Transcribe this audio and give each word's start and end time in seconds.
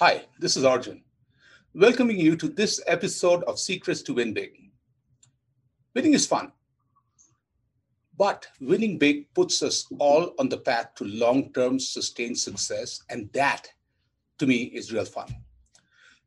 Hi, 0.00 0.24
this 0.38 0.56
is 0.56 0.64
Arjun, 0.64 1.02
welcoming 1.74 2.18
you 2.18 2.34
to 2.34 2.48
this 2.48 2.80
episode 2.86 3.44
of 3.44 3.58
Secrets 3.58 4.00
to 4.04 4.14
Win 4.14 4.32
Big. 4.32 4.52
Winning 5.94 6.14
is 6.14 6.26
fun, 6.26 6.52
but 8.16 8.46
winning 8.62 8.96
big 8.96 9.26
puts 9.34 9.62
us 9.62 9.86
all 9.98 10.32
on 10.38 10.48
the 10.48 10.56
path 10.56 10.94
to 10.94 11.04
long 11.04 11.52
term 11.52 11.78
sustained 11.78 12.38
success, 12.38 13.02
and 13.10 13.30
that 13.34 13.68
to 14.38 14.46
me 14.46 14.72
is 14.72 14.90
real 14.90 15.04
fun. 15.04 15.36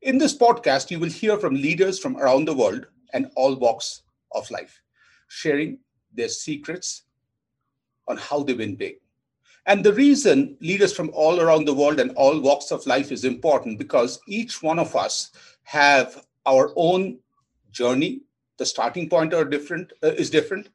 In 0.03 0.20
this 0.20 0.37
podcast, 0.37 0.91
you 0.91 0.99
will 0.99 1.09
hear 1.09 1.40
from 1.40 1.55
leaders 1.55 1.98
from 1.98 2.15
around 2.17 2.45
the 2.45 2.53
world 2.53 2.85
and 3.13 3.31
all 3.35 3.55
walks 3.55 4.03
of 4.34 4.51
life, 4.51 4.84
sharing 5.29 5.79
their 6.13 6.29
secrets 6.29 7.05
on 8.07 8.17
how 8.17 8.43
they 8.43 8.53
win 8.53 8.76
big. 8.76 8.98
And 9.66 9.84
the 9.84 9.94
reason 9.94 10.58
leaders 10.59 10.94
from 10.94 11.09
all 11.13 11.40
around 11.40 11.66
the 11.66 11.73
world 11.73 11.99
and 11.99 12.12
all 12.16 12.40
walks 12.40 12.71
of 12.71 12.85
life 12.85 13.12
is 13.12 13.23
important 13.23 13.80
because 13.80 14.20
each 14.27 14.62
one 14.62 14.77
of 14.77 14.95
us 14.95 15.31
have 15.63 16.26
our 16.45 16.73
own 16.76 17.20
journey. 17.71 18.21
The 18.57 18.65
starting 18.65 19.10
point 19.10 19.34
are 19.34 19.46
different 19.46 19.93
uh, 20.04 20.07
is 20.07 20.29
different. 20.29 20.70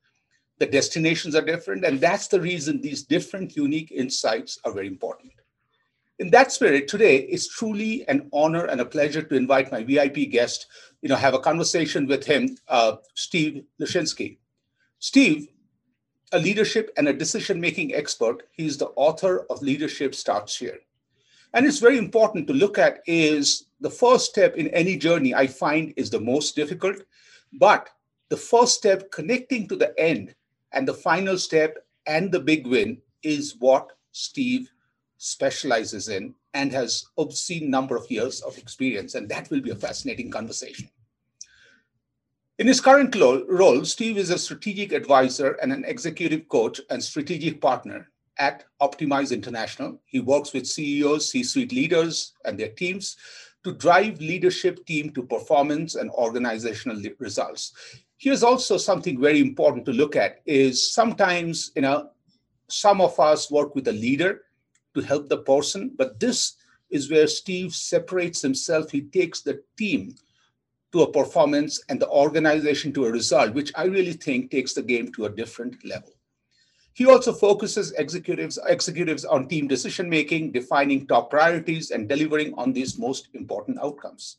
The 0.59 0.67
destinations 0.67 1.37
are 1.37 1.45
different, 1.45 1.85
and 1.85 2.01
that's 2.01 2.27
the 2.27 2.41
reason 2.41 2.81
these 2.81 3.05
different, 3.05 3.55
unique 3.55 3.93
insights 3.93 4.59
are 4.65 4.73
very 4.73 4.89
important. 4.89 5.33
In 6.19 6.31
that 6.31 6.51
spirit, 6.51 6.89
today 6.89 7.19
it's 7.19 7.47
truly 7.47 8.09
an 8.09 8.29
honor 8.33 8.65
and 8.65 8.81
a 8.81 8.84
pleasure 8.84 9.23
to 9.23 9.37
invite 9.37 9.71
my 9.71 9.84
VIP 9.84 10.31
guest. 10.31 10.67
You 11.01 11.09
know, 11.09 11.15
have 11.15 11.34
a 11.34 11.39
conversation 11.39 12.09
with 12.09 12.25
him, 12.25 12.57
uh, 12.67 12.97
Steve 13.15 13.62
Lishansky. 13.81 14.39
Steve 14.99 15.47
a 16.33 16.39
leadership 16.39 16.91
and 16.97 17.09
a 17.09 17.12
decision 17.12 17.61
making 17.61 17.95
expert. 17.95 18.43
He's 18.53 18.77
the 18.77 18.93
author 18.97 19.47
of 19.51 19.62
Leadership 19.62 20.15
Starts 20.15 20.57
Here. 20.57 20.79
And 21.55 21.67
it's 21.67 21.79
very 21.79 21.97
important 21.97 22.47
to 22.48 22.53
look 22.53 22.79
at 22.79 23.01
is 23.07 23.67
the 23.81 23.91
first 23.91 24.27
step 24.27 24.56
in 24.56 24.69
any 24.69 24.97
journey 24.97 25.34
I 25.34 25.47
find 25.47 25.95
is 25.97 26.11
the 26.11 26.21
most 26.21 26.55
difficult, 26.55 26.97
but 27.55 27.89
the 28.29 28.37
first 28.37 28.75
step 28.75 29.11
connecting 29.11 29.67
to 29.69 29.77
the 29.77 29.99
end 29.99 30.34
and 30.73 30.87
the 30.87 30.95
final 30.95 31.39
step 31.39 31.79
and 32.06 32.31
the 32.31 32.41
big 32.41 32.67
win 32.67 32.99
is 33.23 33.56
what 33.59 33.93
Steve 34.12 34.71
specializes 35.17 36.09
in 36.09 36.34
and 36.55 36.73
has 36.73 37.06
obscene 37.17 37.71
number 37.71 37.97
of 37.97 38.11
years 38.11 38.41
of 38.43 38.56
experience 38.59 39.15
and 39.15 39.29
that 39.29 39.51
will 39.51 39.61
be 39.61 39.71
a 39.71 39.77
fascinating 39.77 40.31
conversation 40.31 40.89
in 42.59 42.67
his 42.67 42.81
current 42.81 43.14
role, 43.14 43.84
Steve 43.84 44.19
is 44.19 44.31
a 44.31 44.39
strategic 44.39 44.92
advisor 44.92 45.53
and 45.62 45.73
an 45.73 45.84
executive 45.84 46.48
coach 46.48 46.81
and 46.91 47.03
strategic 47.03 47.61
partner 47.61 48.11
at 48.39 48.65
Optimize 48.81 49.33
International. 49.33 50.00
He 50.05 50.20
works 50.20 50.53
with 50.53 50.67
CEOs, 50.67 51.31
C 51.31 51.45
suite 51.45 51.73
leaders, 51.73 52.33
and 52.45 52.59
their 52.59 52.70
teams 52.70 53.17
to 53.65 53.73
drive 53.73 54.20
leadership 54.20 54.84
team 54.87 55.11
to 55.11 55.23
performance 55.23 55.95
and 55.95 56.11
organizational 56.11 57.00
results. 57.19 57.73
Here's 58.17 58.42
also 58.42 58.77
something 58.77 59.20
very 59.20 59.41
important 59.41 59.84
to 59.87 59.93
look 59.93 60.17
at 60.17 60.41
is 60.44 60.93
sometimes, 60.93 61.71
you 61.77 61.83
know, 61.83 62.10
some 62.69 63.00
of 63.00 63.19
us 63.21 63.50
work 63.50 63.75
with 63.75 63.87
a 63.88 63.93
leader 63.93 64.43
to 64.94 65.00
help 65.00 65.28
the 65.28 65.38
person, 65.38 65.93
but 65.97 66.19
this 66.19 66.56
is 66.91 67.10
where 67.10 67.27
Steve 67.28 67.72
separates 67.72 68.43
himself. 68.43 68.91
He 68.91 69.03
takes 69.03 69.43
the 69.43 69.62
team 69.77 70.15
to 70.93 71.03
a 71.03 71.12
performance 71.12 71.82
and 71.88 72.00
the 72.00 72.09
organization 72.09 72.93
to 72.94 73.06
a 73.06 73.12
result, 73.12 73.54
which 73.54 73.72
I 73.75 73.84
really 73.84 74.12
think 74.12 74.50
takes 74.50 74.72
the 74.75 74.82
game 74.82 75.12
to 75.12 75.26
a 75.26 75.31
different 75.31 75.84
level. 75.84 76.12
He 76.94 77.06
also 77.06 77.32
focuses 77.32 77.93
executives, 77.93 78.59
executives 78.66 79.25
on 79.25 79.48
team 79.48 79.69
decision 79.69 80.09
making, 80.09 80.53
defining 80.53 81.06
top 81.06 81.31
priorities, 81.31 81.91
and 81.91 82.09
delivering 82.09 82.54
on 82.54 82.72
these 82.72 82.98
most 82.98 83.28
important 83.34 83.78
outcomes. 83.81 84.38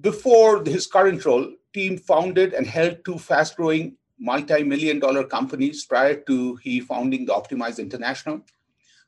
Before 0.00 0.64
his 0.64 0.86
current 0.86 1.24
role, 1.24 1.52
Team 1.74 1.98
founded 1.98 2.54
and 2.54 2.68
held 2.68 3.04
two 3.04 3.18
fast 3.18 3.56
growing 3.56 3.96
multi 4.20 4.62
million 4.62 5.00
dollar 5.00 5.24
companies 5.24 5.84
prior 5.84 6.14
to 6.14 6.54
he 6.56 6.78
founding 6.78 7.26
the 7.26 7.32
Optimize 7.32 7.80
International. 7.80 8.40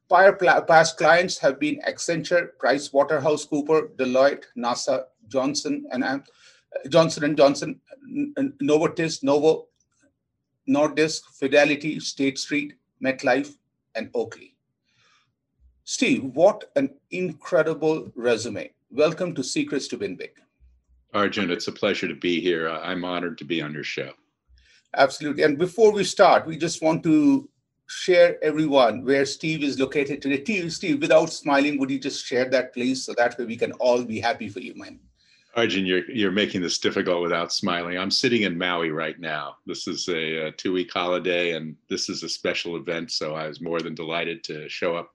Prior 0.09 0.33
past 0.33 0.99
clients 0.99 1.39
have 1.39 1.61
been 1.61 1.81
Accenture, 1.89 2.49
PricewaterhouseCooper, 2.61 3.97
Deloitte, 3.97 4.45
NASA, 4.57 5.05
Johnson 5.29 5.87
and 5.93 6.05
uh, 6.05 6.19
Johnson 6.89 7.25
and 7.25 7.37
Johnson, 7.37 7.81
Novartis, 8.63 9.23
Novo, 9.23 9.69
Nordisk, 10.69 11.23
Fidelity, 11.39 12.01
State 12.01 12.39
Street, 12.39 12.75
MetLife, 13.05 13.55
and 13.95 14.11
Oakley. 14.15 14.55
Steve, 15.85 16.25
what 16.25 16.65
an 16.77 16.91
incredible 17.11 18.11
resume. 18.17 18.71
Welcome 18.91 19.35
to 19.37 19.45
Secrets 19.45 19.87
to 19.89 19.97
Win 19.97 20.17
Big. 20.17 20.33
Arjun, 21.15 21.51
it's 21.51 21.69
a 21.69 21.73
pleasure 21.73 22.09
to 22.09 22.15
be 22.15 22.41
here. 22.41 22.69
I'm 22.69 23.05
honored 23.05 23.39
to 23.39 23.45
be 23.45 23.63
on 23.63 23.73
your 23.73 23.85
show. 23.85 24.11
Absolutely. 24.97 25.45
And 25.45 25.59
before 25.59 25.93
we 25.93 26.05
start, 26.05 26.47
we 26.47 26.57
just 26.57 26.83
want 26.83 27.03
to 27.05 27.49
share 27.89 28.43
everyone 28.43 29.05
where 29.05 29.25
Steve 29.25 29.63
is 29.63 29.79
located 29.79 30.21
today. 30.21 30.69
Steve, 30.69 31.01
without 31.01 31.33
smiling, 31.33 31.79
would 31.79 31.91
you 31.91 32.01
just 32.01 32.25
share 32.25 32.49
that, 32.51 32.75
please? 32.75 33.05
So 33.05 33.15
that 33.17 33.39
way 33.39 33.45
we 33.45 33.57
can 33.57 33.73
all 33.73 34.03
be 34.03 34.19
happy 34.19 34.49
for 34.49 34.61
you, 34.61 34.75
man. 34.75 34.99
Arjun, 35.57 35.87
you're 35.87 36.09
you're 36.11 36.31
making 36.31 36.61
this 36.61 36.79
difficult 36.79 37.23
without 37.23 37.51
smiling. 37.51 37.97
I'm 37.97 38.11
sitting 38.11 38.43
in 38.43 38.59
Maui 38.59 38.91
right 38.91 39.19
now. 39.19 39.57
This 39.65 39.89
is 39.89 40.07
a, 40.09 40.49
a 40.49 40.53
two 40.53 40.75
week 40.75 40.93
holiday, 40.93 41.53
and 41.53 41.75
this 41.89 42.11
is 42.11 42.23
a 42.23 42.29
special 42.29 42.77
event. 42.77 43.11
So 43.11 43.35
I 43.35 43.49
was 43.49 43.63
more 43.63 43.81
than 43.81 43.95
delighted 43.95 44.45
to 44.45 44.69
show 44.69 44.95
up, 44.95 45.15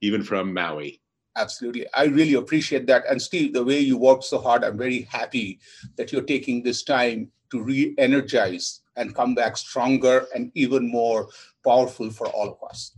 even 0.00 0.22
from 0.22 0.54
Maui. 0.54 1.00
Absolutely, 1.36 1.86
I 1.92 2.04
really 2.04 2.34
appreciate 2.34 2.86
that. 2.86 3.02
And 3.10 3.20
Steve, 3.20 3.52
the 3.52 3.64
way 3.64 3.80
you 3.80 3.98
work 3.98 4.22
so 4.22 4.38
hard, 4.38 4.62
I'm 4.62 4.78
very 4.78 5.02
happy 5.02 5.58
that 5.96 6.12
you're 6.12 6.22
taking 6.22 6.62
this 6.62 6.84
time 6.84 7.28
to 7.50 7.60
re-energize 7.60 8.82
and 8.94 9.14
come 9.14 9.34
back 9.34 9.56
stronger 9.56 10.26
and 10.36 10.52
even 10.54 10.88
more 10.88 11.28
powerful 11.64 12.10
for 12.10 12.28
all 12.28 12.48
of 12.48 12.70
us. 12.70 12.92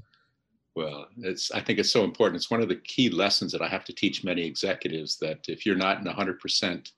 Well, 0.75 1.07
it's 1.19 1.51
I 1.53 1.61
think 1.61 1.79
it's 1.79 1.93
so 1.93 2.05
important. 2.05 2.37
It's 2.37 2.51
one 2.51 2.63
of 2.63 2.69
the 2.69 2.77
key 2.77 3.11
lessons 3.11 3.53
that 3.53 3.63
I 3.63 3.69
have 3.69 3.85
to 3.85 3.93
teach 3.93 4.25
many 4.25 4.43
executives 4.43 5.19
that 5.19 5.41
if 5.49 5.67
you're 5.67 5.77
not 5.77 5.99
in 5.99 6.05
100% 6.05 6.91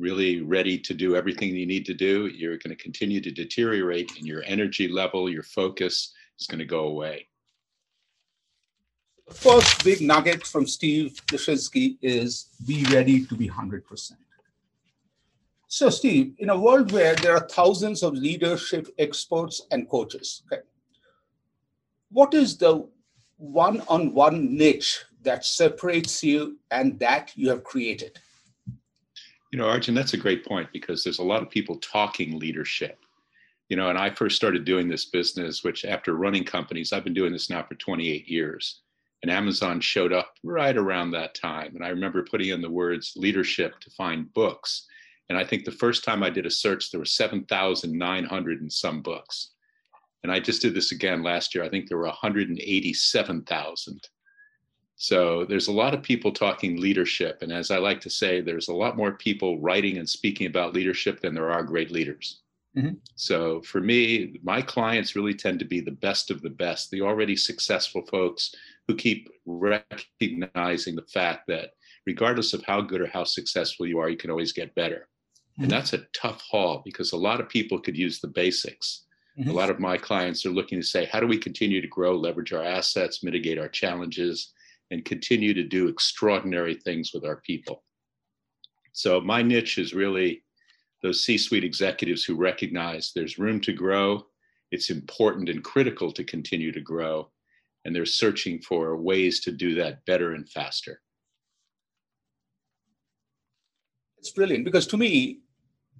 really 0.00 0.40
ready 0.40 0.76
to 0.78 0.94
do 0.94 1.14
everything 1.14 1.54
you 1.54 1.66
need 1.66 1.86
to 1.86 1.94
do, 1.94 2.26
you're 2.26 2.58
going 2.58 2.76
to 2.76 2.82
continue 2.82 3.20
to 3.20 3.30
deteriorate 3.30 4.16
and 4.16 4.26
your 4.26 4.42
energy 4.44 4.88
level, 4.88 5.30
your 5.30 5.44
focus 5.44 6.12
is 6.40 6.48
going 6.48 6.58
to 6.58 6.64
go 6.64 6.86
away. 6.86 7.28
The 9.28 9.34
first 9.34 9.84
big 9.84 10.00
nugget 10.00 10.44
from 10.44 10.66
Steve 10.66 11.20
Lishansky 11.28 11.96
is 12.02 12.50
be 12.66 12.84
ready 12.84 13.24
to 13.26 13.36
be 13.36 13.48
100%. 13.48 14.12
So, 15.68 15.88
Steve, 15.88 16.34
in 16.38 16.50
a 16.50 16.60
world 16.60 16.92
where 16.92 17.14
there 17.16 17.34
are 17.34 17.48
thousands 17.48 18.02
of 18.02 18.12
leadership 18.14 18.88
experts 18.98 19.62
and 19.70 19.88
coaches, 19.88 20.42
okay, 20.52 20.62
what 22.10 22.34
is 22.34 22.56
the 22.56 22.86
one 23.36 23.82
on 23.88 24.14
one 24.14 24.56
niche 24.56 25.04
that 25.22 25.44
separates 25.44 26.22
you 26.22 26.58
and 26.70 26.98
that 27.00 27.32
you 27.36 27.48
have 27.50 27.64
created? 27.64 28.18
You 29.50 29.58
know, 29.58 29.68
Arjun, 29.68 29.94
that's 29.94 30.14
a 30.14 30.18
great 30.18 30.44
point 30.44 30.68
because 30.72 31.04
there's 31.04 31.20
a 31.20 31.24
lot 31.24 31.42
of 31.42 31.50
people 31.50 31.76
talking 31.76 32.38
leadership. 32.38 32.98
You 33.68 33.76
know, 33.76 33.88
and 33.88 33.98
I 33.98 34.10
first 34.10 34.36
started 34.36 34.64
doing 34.64 34.88
this 34.88 35.06
business, 35.06 35.64
which 35.64 35.84
after 35.84 36.14
running 36.14 36.44
companies, 36.44 36.92
I've 36.92 37.04
been 37.04 37.14
doing 37.14 37.32
this 37.32 37.48
now 37.48 37.62
for 37.62 37.74
28 37.76 38.28
years. 38.28 38.82
And 39.22 39.30
Amazon 39.30 39.80
showed 39.80 40.12
up 40.12 40.34
right 40.42 40.76
around 40.76 41.12
that 41.12 41.34
time. 41.34 41.74
And 41.74 41.84
I 41.84 41.88
remember 41.88 42.26
putting 42.28 42.50
in 42.50 42.60
the 42.60 42.70
words 42.70 43.14
leadership 43.16 43.80
to 43.80 43.90
find 43.90 44.32
books. 44.34 44.86
And 45.30 45.38
I 45.38 45.44
think 45.44 45.64
the 45.64 45.70
first 45.70 46.04
time 46.04 46.22
I 46.22 46.28
did 46.28 46.44
a 46.44 46.50
search, 46.50 46.90
there 46.90 46.98
were 46.98 47.06
7,900 47.06 48.60
and 48.60 48.70
some 48.70 49.00
books. 49.00 49.53
And 50.24 50.32
I 50.32 50.40
just 50.40 50.62
did 50.62 50.74
this 50.74 50.90
again 50.90 51.22
last 51.22 51.54
year. 51.54 51.62
I 51.62 51.68
think 51.68 51.88
there 51.88 51.98
were 51.98 52.06
187,000. 52.06 54.08
So 54.96 55.44
there's 55.44 55.68
a 55.68 55.72
lot 55.72 55.92
of 55.92 56.02
people 56.02 56.32
talking 56.32 56.80
leadership. 56.80 57.42
And 57.42 57.52
as 57.52 57.70
I 57.70 57.76
like 57.76 58.00
to 58.00 58.10
say, 58.10 58.40
there's 58.40 58.68
a 58.68 58.74
lot 58.74 58.96
more 58.96 59.12
people 59.12 59.60
writing 59.60 59.98
and 59.98 60.08
speaking 60.08 60.46
about 60.46 60.72
leadership 60.72 61.20
than 61.20 61.34
there 61.34 61.50
are 61.50 61.62
great 61.62 61.90
leaders. 61.90 62.40
Mm-hmm. 62.76 62.94
So 63.16 63.60
for 63.62 63.80
me, 63.80 64.38
my 64.42 64.62
clients 64.62 65.14
really 65.14 65.34
tend 65.34 65.58
to 65.58 65.64
be 65.64 65.80
the 65.80 65.90
best 65.90 66.30
of 66.30 66.42
the 66.42 66.50
best, 66.50 66.90
the 66.90 67.02
already 67.02 67.36
successful 67.36 68.02
folks 68.06 68.54
who 68.88 68.94
keep 68.94 69.28
recognizing 69.44 70.96
the 70.96 71.06
fact 71.12 71.46
that 71.48 71.72
regardless 72.06 72.54
of 72.54 72.64
how 72.64 72.80
good 72.80 73.00
or 73.00 73.08
how 73.08 73.24
successful 73.24 73.86
you 73.86 73.98
are, 73.98 74.08
you 74.08 74.16
can 74.16 74.30
always 74.30 74.52
get 74.52 74.74
better. 74.74 75.08
And 75.58 75.70
that's 75.70 75.92
a 75.92 76.06
tough 76.14 76.40
haul 76.40 76.82
because 76.84 77.12
a 77.12 77.16
lot 77.16 77.40
of 77.40 77.48
people 77.48 77.78
could 77.78 77.96
use 77.96 78.20
the 78.20 78.28
basics. 78.28 79.04
Mm-hmm. 79.38 79.50
A 79.50 79.52
lot 79.52 79.70
of 79.70 79.80
my 79.80 79.96
clients 79.96 80.46
are 80.46 80.50
looking 80.50 80.80
to 80.80 80.86
say, 80.86 81.06
how 81.06 81.18
do 81.18 81.26
we 81.26 81.38
continue 81.38 81.80
to 81.80 81.88
grow, 81.88 82.14
leverage 82.16 82.52
our 82.52 82.62
assets, 82.62 83.24
mitigate 83.24 83.58
our 83.58 83.68
challenges, 83.68 84.52
and 84.90 85.04
continue 85.04 85.52
to 85.54 85.64
do 85.64 85.88
extraordinary 85.88 86.74
things 86.74 87.10
with 87.12 87.24
our 87.24 87.36
people? 87.36 87.82
So, 88.92 89.20
my 89.20 89.42
niche 89.42 89.78
is 89.78 89.92
really 89.92 90.44
those 91.02 91.24
C 91.24 91.36
suite 91.36 91.64
executives 91.64 92.24
who 92.24 92.36
recognize 92.36 93.10
there's 93.14 93.38
room 93.38 93.60
to 93.62 93.72
grow, 93.72 94.24
it's 94.70 94.90
important 94.90 95.48
and 95.48 95.62
critical 95.62 96.12
to 96.12 96.24
continue 96.24 96.72
to 96.72 96.80
grow, 96.80 97.30
and 97.84 97.94
they're 97.94 98.06
searching 98.06 98.60
for 98.60 98.96
ways 98.96 99.40
to 99.40 99.52
do 99.52 99.74
that 99.74 100.04
better 100.06 100.32
and 100.32 100.48
faster. 100.48 101.00
It's 104.18 104.30
brilliant 104.30 104.64
because 104.64 104.86
to 104.88 104.96
me, 104.96 105.40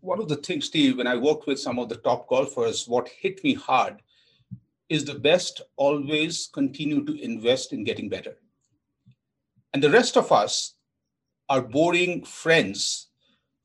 one 0.05 0.21
of 0.21 0.29
the 0.29 0.37
things, 0.37 0.67
Steve, 0.67 0.99
when 0.99 1.07
I 1.07 1.17
worked 1.17 1.47
with 1.47 1.59
some 1.59 1.79
of 1.79 1.89
the 1.89 1.97
top 1.97 2.29
golfers, 2.29 2.87
what 2.87 3.09
hit 3.09 3.43
me 3.43 3.55
hard 3.55 4.03
is 4.91 5.05
the 5.05 5.15
best 5.15 5.63
always 5.77 6.51
continue 6.53 7.05
to 7.07 7.15
invest 7.23 7.73
in 7.73 7.85
getting 7.85 8.11
better. 8.11 8.37
And 9.73 9.83
the 9.83 9.91
rest 9.91 10.17
of 10.17 10.31
us 10.31 10.75
are 11.49 11.63
boring 11.63 12.23
friends 12.23 13.09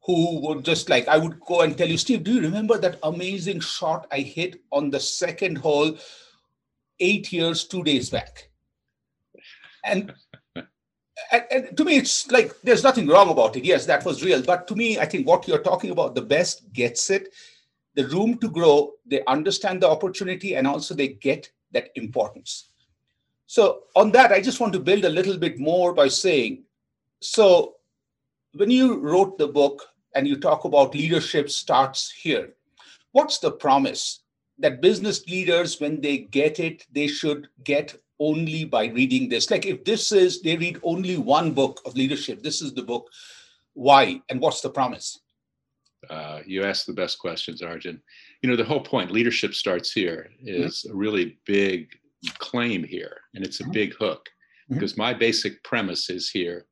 who 0.06 0.39
would 0.47 0.63
just 0.63 0.89
like, 0.89 1.07
I 1.09 1.18
would 1.18 1.41
go 1.41 1.62
and 1.62 1.77
tell 1.77 1.89
you, 1.89 1.97
Steve, 1.97 2.24
do 2.24 2.33
you 2.36 2.41
remember 2.41 2.77
that 2.77 3.00
amazing 3.03 3.59
shot 3.59 4.07
I 4.09 4.19
hit 4.19 4.62
on 4.71 4.89
the 4.89 5.00
second 5.00 5.57
hole 5.57 5.97
eight 7.01 7.33
years, 7.33 7.65
two 7.65 7.83
days 7.83 8.09
back? 8.09 8.50
And 9.83 10.13
and, 11.31 11.77
to 11.77 11.83
me, 11.83 11.98
it's 11.98 12.30
like 12.31 12.54
there's 12.62 12.83
nothing 12.83 13.07
wrong 13.07 13.30
about 13.30 13.56
it. 13.56 13.66
Yes, 13.66 13.86
that 13.86 14.06
was 14.06 14.24
real. 14.24 14.42
But 14.42 14.68
to 14.68 14.75
me, 14.75 15.00
I 15.00 15.06
think 15.06 15.27
what 15.27 15.48
you're 15.48 15.63
talking 15.63 15.92
about, 15.92 16.16
the 16.16 16.21
best 16.21 16.71
gets 16.74 17.10
it. 17.10 17.30
The 17.95 18.07
room 18.07 18.38
to 18.39 18.50
grow, 18.50 18.94
they 19.06 19.24
understand 19.25 19.81
the 19.81 19.89
opportunity 19.89 20.56
and 20.56 20.68
also 20.68 20.94
they 20.94 21.10
get 21.10 21.51
that 21.71 21.89
importance. 21.95 22.69
So, 23.48 23.83
on 23.95 24.12
that, 24.12 24.31
I 24.31 24.42
just 24.42 24.60
want 24.60 24.74
to 24.74 24.80
build 24.80 25.06
a 25.06 25.10
little 25.10 25.38
bit 25.38 25.60
more 25.60 25.94
by 25.94 26.07
saying 26.07 26.63
so, 27.22 27.75
when 28.54 28.72
you 28.72 29.00
wrote 29.00 29.38
the 29.38 29.48
book 29.48 29.83
and 30.15 30.27
you 30.27 30.39
talk 30.39 30.63
about 30.63 30.95
leadership 30.95 31.50
starts 31.50 32.12
here, 32.12 32.54
what's 33.12 33.39
the 33.39 33.51
promise 33.51 34.22
that 34.60 34.81
business 34.81 35.25
leaders, 35.27 35.80
when 35.80 36.01
they 36.01 36.19
get 36.19 36.60
it, 36.60 36.86
they 36.92 37.07
should 37.07 37.48
get 37.63 37.95
only 38.19 38.66
by 38.66 38.88
reading 38.88 39.30
this. 39.30 39.50
Like 39.50 39.66
if 39.66 39.83
this 39.83 40.12
is, 40.12 40.42
they 40.42 40.57
read 40.57 40.80
only 40.83 41.18
one 41.18 41.54
book 41.54 41.81
of 41.86 41.95
leadership, 41.95 42.44
this 42.44 42.62
is 42.62 42.74
the 42.74 42.83
book. 42.83 43.07
Why? 43.74 44.21
And 44.30 44.42
what's 44.42 44.62
the 44.62 44.69
promise? 44.69 45.19
Uh, 46.10 46.39
you 46.45 46.63
ask 46.63 46.86
the 46.86 46.94
best 46.94 47.19
questions, 47.19 47.62
Arjun. 47.62 48.01
You 48.42 48.50
know, 48.50 48.56
the 48.56 48.63
whole 48.63 48.81
point, 48.81 49.12
leadership 49.12 49.54
starts 49.54 49.92
here, 49.92 50.30
is 50.42 50.83
mm-hmm. 50.83 50.94
a 50.94 50.98
really 50.98 51.38
big 51.45 51.89
claim 52.38 52.83
here, 52.83 53.18
and 53.36 53.45
it's 53.45 53.60
a 53.60 53.63
mm-hmm. 53.63 53.74
big 53.74 53.94
hook 53.95 54.27
mm-hmm. 54.30 54.75
because 54.75 54.98
my 54.98 55.13
basic 55.13 55.62
premise 55.63 56.10
is 56.10 56.30
here 56.30 56.65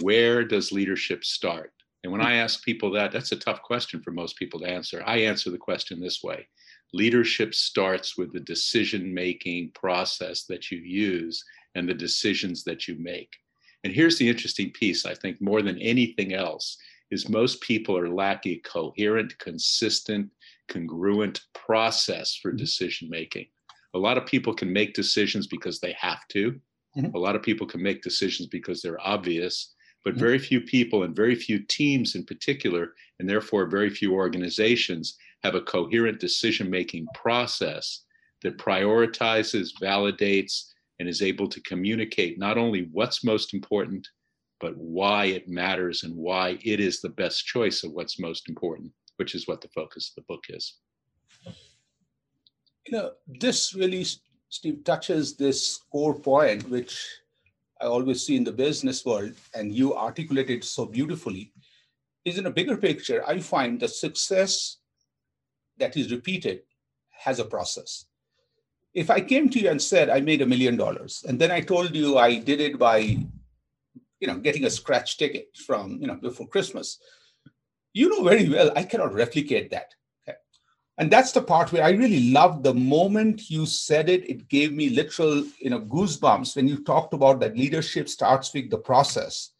where 0.00 0.44
does 0.44 0.72
leadership 0.72 1.24
start? 1.24 1.72
And 2.02 2.12
when 2.12 2.20
mm-hmm. 2.20 2.30
I 2.30 2.36
ask 2.36 2.64
people 2.64 2.90
that, 2.92 3.12
that's 3.12 3.32
a 3.32 3.36
tough 3.36 3.62
question 3.62 4.02
for 4.02 4.10
most 4.10 4.36
people 4.36 4.60
to 4.60 4.66
answer. 4.66 5.02
I 5.06 5.18
answer 5.18 5.50
the 5.50 5.58
question 5.58 6.00
this 6.00 6.22
way 6.22 6.48
leadership 6.92 7.54
starts 7.54 8.16
with 8.16 8.32
the 8.32 8.40
decision 8.40 9.12
making 9.12 9.70
process 9.74 10.44
that 10.44 10.70
you 10.70 10.78
use 10.78 11.44
and 11.74 11.88
the 11.88 11.94
decisions 11.94 12.64
that 12.64 12.86
you 12.86 12.96
make. 12.98 13.30
And 13.84 13.92
here's 13.92 14.18
the 14.18 14.28
interesting 14.28 14.70
piece 14.70 15.04
I 15.04 15.14
think 15.14 15.40
more 15.40 15.62
than 15.62 15.78
anything 15.78 16.34
else 16.34 16.76
is 17.10 17.28
most 17.28 17.60
people 17.60 17.96
are 17.96 18.08
lacking 18.08 18.52
a 18.52 18.68
coherent, 18.68 19.38
consistent, 19.38 20.30
congruent 20.68 21.40
process 21.54 22.34
for 22.34 22.50
mm-hmm. 22.50 22.58
decision 22.58 23.08
making. 23.10 23.46
A 23.94 23.98
lot 23.98 24.16
of 24.16 24.24
people 24.24 24.54
can 24.54 24.72
make 24.72 24.94
decisions 24.94 25.46
because 25.46 25.80
they 25.80 25.94
have 25.98 26.26
to. 26.28 26.58
Mm-hmm. 26.96 27.14
A 27.14 27.18
lot 27.18 27.36
of 27.36 27.42
people 27.42 27.66
can 27.66 27.82
make 27.82 28.02
decisions 28.02 28.48
because 28.48 28.80
they're 28.80 29.00
obvious, 29.06 29.74
but 30.04 30.14
mm-hmm. 30.14 30.24
very 30.24 30.38
few 30.38 30.60
people 30.60 31.02
and 31.02 31.14
very 31.14 31.34
few 31.34 31.58
teams 31.58 32.14
in 32.14 32.24
particular, 32.24 32.94
and 33.18 33.28
therefore 33.28 33.66
very 33.66 33.90
few 33.90 34.14
organizations 34.14 35.18
have 35.42 35.54
a 35.54 35.60
coherent 35.62 36.20
decision 36.20 36.70
making 36.70 37.06
process 37.14 38.04
that 38.42 38.58
prioritizes, 38.58 39.70
validates, 39.80 40.64
and 40.98 41.08
is 41.08 41.22
able 41.22 41.48
to 41.48 41.60
communicate 41.62 42.38
not 42.38 42.58
only 42.58 42.88
what's 42.92 43.24
most 43.24 43.54
important, 43.54 44.06
but 44.60 44.76
why 44.76 45.24
it 45.24 45.48
matters 45.48 46.04
and 46.04 46.14
why 46.14 46.58
it 46.62 46.78
is 46.78 47.00
the 47.00 47.08
best 47.08 47.44
choice 47.44 47.82
of 47.82 47.92
what's 47.92 48.20
most 48.20 48.48
important, 48.48 48.92
which 49.16 49.34
is 49.34 49.48
what 49.48 49.60
the 49.60 49.68
focus 49.68 50.10
of 50.10 50.22
the 50.22 50.26
book 50.32 50.44
is. 50.48 50.78
You 52.86 52.92
know, 52.92 53.10
this 53.26 53.74
really, 53.74 54.04
Steve, 54.48 54.84
touches 54.84 55.36
this 55.36 55.80
core 55.90 56.14
point, 56.14 56.68
which 56.70 57.04
I 57.80 57.86
always 57.86 58.24
see 58.24 58.36
in 58.36 58.44
the 58.44 58.52
business 58.52 59.04
world, 59.04 59.32
and 59.54 59.74
you 59.74 59.96
articulated 59.96 60.62
so 60.62 60.86
beautifully, 60.86 61.52
is 62.24 62.38
in 62.38 62.46
a 62.46 62.50
bigger 62.50 62.76
picture. 62.76 63.26
I 63.26 63.40
find 63.40 63.80
that 63.80 63.90
success 63.90 64.78
that 65.78 65.96
is 65.96 66.12
repeated 66.12 66.62
has 67.10 67.38
a 67.38 67.44
process. 67.44 68.06
If 68.94 69.10
I 69.10 69.20
came 69.20 69.48
to 69.50 69.60
you 69.60 69.70
and 69.70 69.80
said 69.80 70.10
I 70.10 70.20
made 70.20 70.42
a 70.42 70.46
million 70.46 70.76
dollars, 70.76 71.24
and 71.26 71.40
then 71.40 71.50
I 71.50 71.60
told 71.60 71.94
you 71.94 72.18
I 72.18 72.38
did 72.38 72.60
it 72.60 72.78
by, 72.78 72.98
you 72.98 74.26
know, 74.26 74.38
getting 74.38 74.64
a 74.64 74.70
scratch 74.70 75.16
ticket 75.16 75.56
from, 75.66 75.98
you 76.00 76.06
know, 76.06 76.16
before 76.16 76.46
Christmas, 76.46 76.98
you 77.94 78.08
know 78.08 78.22
very 78.22 78.48
well 78.48 78.70
I 78.76 78.82
cannot 78.82 79.14
replicate 79.14 79.70
that. 79.70 79.94
Okay? 80.28 80.36
And 80.98 81.10
that's 81.10 81.32
the 81.32 81.42
part 81.42 81.72
where 81.72 81.84
I 81.84 81.90
really 81.90 82.30
loved 82.30 82.64
the 82.64 82.74
moment 82.74 83.50
you 83.50 83.66
said 83.66 84.08
it. 84.08 84.28
It 84.28 84.48
gave 84.48 84.72
me 84.72 84.90
literal, 84.90 85.44
you 85.58 85.70
know, 85.70 85.80
goosebumps 85.80 86.56
when 86.56 86.68
you 86.68 86.84
talked 86.84 87.14
about 87.14 87.40
that 87.40 87.56
leadership 87.56 88.08
starts 88.08 88.52
with 88.52 88.70
the 88.70 88.78
process 88.78 89.50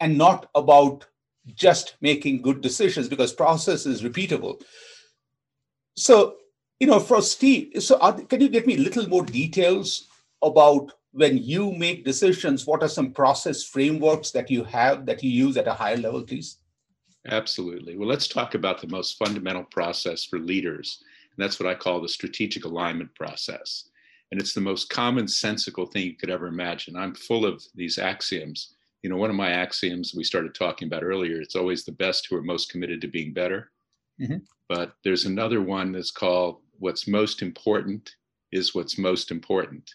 and 0.00 0.16
not 0.16 0.48
about 0.54 1.06
just 1.54 1.96
making 2.00 2.42
good 2.42 2.60
decisions 2.60 3.08
because 3.08 3.32
process 3.32 3.86
is 3.86 4.02
repeatable. 4.02 4.62
So, 5.96 6.36
you 6.80 6.86
know, 6.86 7.00
for 7.00 7.22
Steve, 7.22 7.82
so 7.82 7.98
are, 7.98 8.12
can 8.12 8.40
you 8.40 8.48
get 8.48 8.66
me 8.66 8.74
a 8.74 8.80
little 8.80 9.08
more 9.08 9.24
details 9.24 10.08
about 10.42 10.92
when 11.12 11.38
you 11.38 11.72
make 11.72 12.04
decisions? 12.04 12.66
What 12.66 12.82
are 12.82 12.88
some 12.88 13.12
process 13.12 13.64
frameworks 13.64 14.30
that 14.32 14.50
you 14.50 14.64
have 14.64 15.06
that 15.06 15.22
you 15.22 15.30
use 15.30 15.56
at 15.56 15.68
a 15.68 15.72
higher 15.72 15.96
level, 15.96 16.22
please? 16.22 16.58
Absolutely. 17.28 17.96
Well, 17.96 18.08
let's 18.08 18.28
talk 18.28 18.54
about 18.54 18.80
the 18.80 18.88
most 18.88 19.16
fundamental 19.18 19.64
process 19.64 20.24
for 20.24 20.38
leaders. 20.38 21.02
And 21.36 21.42
that's 21.42 21.58
what 21.58 21.68
I 21.68 21.74
call 21.74 22.00
the 22.00 22.08
strategic 22.08 22.64
alignment 22.64 23.14
process. 23.14 23.88
And 24.30 24.40
it's 24.40 24.52
the 24.52 24.60
most 24.60 24.90
commonsensical 24.90 25.90
thing 25.90 26.04
you 26.04 26.16
could 26.16 26.30
ever 26.30 26.46
imagine. 26.46 26.96
I'm 26.96 27.14
full 27.14 27.46
of 27.46 27.62
these 27.74 27.98
axioms 27.98 28.75
you 29.02 29.10
know, 29.10 29.16
one 29.16 29.30
of 29.30 29.36
my 29.36 29.50
axioms 29.50 30.14
we 30.16 30.24
started 30.24 30.54
talking 30.54 30.88
about 30.88 31.04
earlier, 31.04 31.40
it's 31.40 31.56
always 31.56 31.84
the 31.84 31.92
best 31.92 32.26
who 32.28 32.36
are 32.36 32.42
most 32.42 32.70
committed 32.70 33.00
to 33.00 33.08
being 33.08 33.32
better. 33.32 33.70
Mm-hmm. 34.20 34.38
But 34.68 34.94
there's 35.04 35.26
another 35.26 35.62
one 35.62 35.92
that's 35.92 36.10
called 36.10 36.60
what's 36.78 37.06
most 37.06 37.42
important 37.42 38.10
is 38.52 38.74
what's 38.74 38.98
most 38.98 39.30
important. 39.30 39.90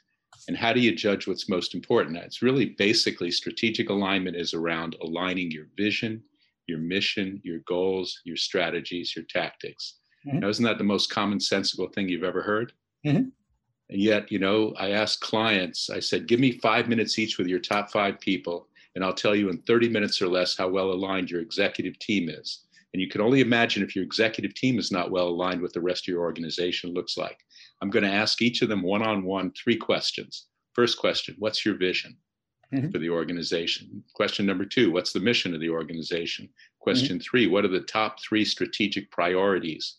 And 0.47 0.57
how 0.57 0.73
do 0.73 0.79
you 0.79 0.95
judge 0.95 1.27
what's 1.27 1.49
most 1.49 1.75
important? 1.75 2.17
It's 2.17 2.41
really 2.41 2.65
basically 2.77 3.31
strategic 3.31 3.89
alignment 3.89 4.35
is 4.35 4.53
around 4.53 4.95
aligning 5.01 5.51
your 5.51 5.65
vision, 5.77 6.23
your 6.67 6.79
mission, 6.79 7.41
your 7.43 7.59
goals, 7.67 8.21
your 8.23 8.37
strategies, 8.37 9.15
your 9.15 9.25
tactics. 9.25 9.99
Mm-hmm. 10.27 10.39
Now, 10.39 10.47
isn't 10.49 10.65
that 10.65 10.77
the 10.77 10.83
most 10.83 11.11
commonsensical 11.11 11.93
thing 11.93 12.09
you've 12.09 12.23
ever 12.23 12.41
heard? 12.41 12.73
Mm-hmm. 13.05 13.29
And 13.89 14.01
yet, 14.01 14.31
you 14.31 14.39
know, 14.39 14.73
I 14.79 14.91
asked 14.91 15.21
clients, 15.21 15.89
I 15.89 15.99
said, 15.99 16.27
give 16.27 16.39
me 16.39 16.53
five 16.59 16.87
minutes 16.87 17.19
each 17.19 17.37
with 17.37 17.47
your 17.47 17.59
top 17.59 17.91
five 17.91 18.19
people 18.19 18.67
and 18.95 19.03
I'll 19.03 19.13
tell 19.13 19.35
you 19.35 19.49
in 19.49 19.59
30 19.59 19.89
minutes 19.89 20.21
or 20.21 20.27
less 20.27 20.57
how 20.57 20.67
well 20.67 20.91
aligned 20.91 21.29
your 21.29 21.41
executive 21.41 21.97
team 21.99 22.29
is. 22.29 22.65
And 22.93 23.01
you 23.01 23.07
can 23.07 23.21
only 23.21 23.39
imagine 23.39 23.83
if 23.83 23.95
your 23.95 24.03
executive 24.03 24.53
team 24.53 24.77
is 24.77 24.91
not 24.91 25.11
well 25.11 25.29
aligned 25.29 25.61
with 25.61 25.73
the 25.73 25.81
rest 25.81 26.03
of 26.03 26.07
your 26.09 26.21
organization 26.21 26.93
looks 26.93 27.17
like. 27.17 27.37
I'm 27.81 27.89
going 27.89 28.03
to 28.03 28.11
ask 28.11 28.41
each 28.41 28.61
of 28.61 28.69
them 28.69 28.81
one 28.81 29.01
on 29.01 29.23
one 29.23 29.51
three 29.51 29.77
questions. 29.77 30.47
First 30.73 30.97
question 30.97 31.35
What's 31.39 31.65
your 31.65 31.77
vision 31.77 32.17
mm-hmm. 32.73 32.91
for 32.91 32.99
the 32.99 33.09
organization? 33.09 34.03
Question 34.13 34.45
number 34.45 34.65
two 34.65 34.91
What's 34.91 35.13
the 35.13 35.19
mission 35.19 35.53
of 35.53 35.61
the 35.61 35.69
organization? 35.69 36.49
Question 36.79 37.17
mm-hmm. 37.17 37.29
three 37.29 37.47
What 37.47 37.65
are 37.65 37.69
the 37.69 37.81
top 37.81 38.21
three 38.21 38.43
strategic 38.43 39.09
priorities 39.11 39.97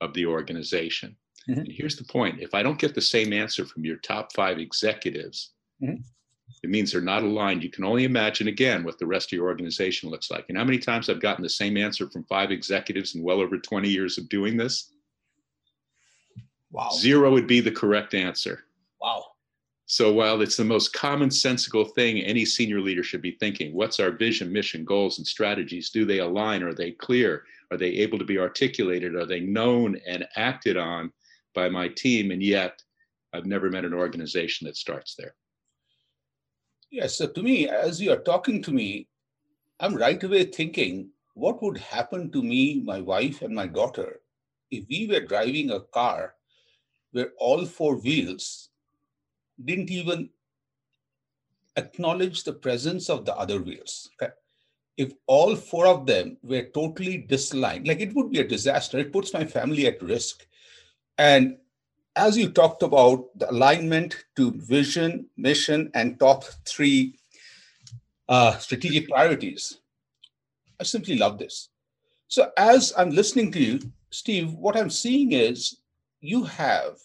of 0.00 0.12
the 0.12 0.26
organization? 0.26 1.16
Mm-hmm. 1.48 1.60
And 1.60 1.72
here's 1.72 1.96
the 1.96 2.04
point 2.04 2.40
if 2.40 2.54
I 2.54 2.62
don't 2.62 2.78
get 2.78 2.94
the 2.94 3.00
same 3.00 3.32
answer 3.32 3.64
from 3.64 3.84
your 3.84 3.96
top 3.96 4.32
five 4.34 4.58
executives, 4.58 5.52
mm-hmm. 5.82 6.02
It 6.66 6.70
means 6.70 6.90
they're 6.90 7.00
not 7.00 7.22
aligned. 7.22 7.62
You 7.62 7.70
can 7.70 7.84
only 7.84 8.02
imagine 8.02 8.48
again 8.48 8.82
what 8.82 8.98
the 8.98 9.06
rest 9.06 9.28
of 9.28 9.36
your 9.36 9.46
organization 9.46 10.10
looks 10.10 10.32
like. 10.32 10.46
And 10.48 10.58
how 10.58 10.64
many 10.64 10.80
times 10.80 11.08
I've 11.08 11.20
gotten 11.20 11.44
the 11.44 11.48
same 11.48 11.76
answer 11.76 12.10
from 12.10 12.24
five 12.24 12.50
executives 12.50 13.14
in 13.14 13.22
well 13.22 13.40
over 13.40 13.56
20 13.56 13.88
years 13.88 14.18
of 14.18 14.28
doing 14.28 14.56
this? 14.56 14.92
Wow. 16.72 16.90
Zero 16.92 17.30
would 17.30 17.46
be 17.46 17.60
the 17.60 17.70
correct 17.70 18.14
answer. 18.14 18.64
Wow. 19.00 19.26
So 19.84 20.12
while 20.12 20.40
it's 20.42 20.56
the 20.56 20.64
most 20.64 20.92
commonsensical 20.92 21.94
thing 21.94 22.18
any 22.18 22.44
senior 22.44 22.80
leader 22.80 23.04
should 23.04 23.22
be 23.22 23.36
thinking, 23.38 23.72
what's 23.72 24.00
our 24.00 24.10
vision, 24.10 24.52
mission, 24.52 24.84
goals, 24.84 25.18
and 25.18 25.26
strategies? 25.26 25.90
Do 25.90 26.04
they 26.04 26.18
align? 26.18 26.64
Are 26.64 26.74
they 26.74 26.90
clear? 26.90 27.44
Are 27.70 27.76
they 27.76 27.90
able 27.90 28.18
to 28.18 28.24
be 28.24 28.40
articulated? 28.40 29.14
Are 29.14 29.24
they 29.24 29.38
known 29.38 30.00
and 30.04 30.26
acted 30.34 30.76
on 30.76 31.12
by 31.54 31.68
my 31.68 31.86
team? 31.86 32.32
And 32.32 32.42
yet, 32.42 32.82
I've 33.32 33.46
never 33.46 33.70
met 33.70 33.84
an 33.84 33.94
organization 33.94 34.66
that 34.66 34.76
starts 34.76 35.14
there. 35.14 35.36
Yes. 36.96 37.18
So 37.18 37.26
to 37.26 37.42
me, 37.42 37.68
as 37.68 38.00
you 38.00 38.10
are 38.10 38.22
talking 38.24 38.62
to 38.62 38.72
me, 38.72 39.06
I'm 39.80 39.94
right 39.94 40.22
away 40.24 40.44
thinking, 40.44 41.10
what 41.34 41.62
would 41.62 41.76
happen 41.76 42.32
to 42.32 42.42
me, 42.42 42.80
my 42.82 43.02
wife, 43.02 43.42
and 43.42 43.54
my 43.54 43.66
daughter 43.66 44.20
if 44.70 44.86
we 44.88 45.06
were 45.06 45.20
driving 45.20 45.70
a 45.70 45.80
car 45.80 46.34
where 47.12 47.32
all 47.38 47.66
four 47.66 47.96
wheels 47.96 48.70
didn't 49.62 49.90
even 49.90 50.30
acknowledge 51.76 52.44
the 52.44 52.54
presence 52.54 53.10
of 53.10 53.26
the 53.26 53.36
other 53.36 53.60
wheels? 53.60 54.08
Okay? 54.14 54.32
If 54.96 55.12
all 55.26 55.54
four 55.54 55.86
of 55.86 56.06
them 56.06 56.38
were 56.42 56.70
totally 56.72 57.26
disaligned, 57.28 57.86
like 57.86 58.00
it 58.00 58.14
would 58.14 58.30
be 58.30 58.40
a 58.40 58.48
disaster. 58.48 58.96
It 58.96 59.12
puts 59.12 59.34
my 59.34 59.44
family 59.44 59.86
at 59.86 60.00
risk. 60.00 60.46
And 61.18 61.58
as 62.16 62.36
you 62.36 62.50
talked 62.50 62.82
about 62.82 63.26
the 63.38 63.50
alignment 63.50 64.24
to 64.36 64.50
vision, 64.52 65.26
mission, 65.36 65.90
and 65.94 66.18
top 66.18 66.44
three 66.66 67.18
uh, 68.28 68.56
strategic 68.58 69.08
priorities, 69.08 69.78
I 70.80 70.84
simply 70.84 71.16
love 71.16 71.38
this. 71.38 71.68
So, 72.28 72.50
as 72.56 72.92
I'm 72.96 73.10
listening 73.10 73.52
to 73.52 73.60
you, 73.60 73.80
Steve, 74.10 74.52
what 74.54 74.76
I'm 74.76 74.90
seeing 74.90 75.32
is 75.32 75.78
you 76.20 76.44
have 76.44 76.96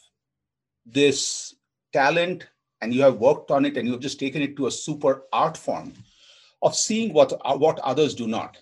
this 0.85 1.55
talent 1.93 2.47
and 2.81 2.93
you 2.93 3.01
have 3.01 3.17
worked 3.17 3.51
on 3.51 3.65
it 3.65 3.77
and 3.77 3.87
you've 3.87 3.99
just 3.99 4.19
taken 4.19 4.41
it 4.41 4.55
to 4.57 4.67
a 4.67 4.71
super 4.71 5.23
art 5.31 5.57
form 5.57 5.93
of 6.63 6.75
seeing 6.75 7.13
what, 7.13 7.33
what 7.59 7.79
others 7.79 8.15
do 8.15 8.27
not 8.27 8.57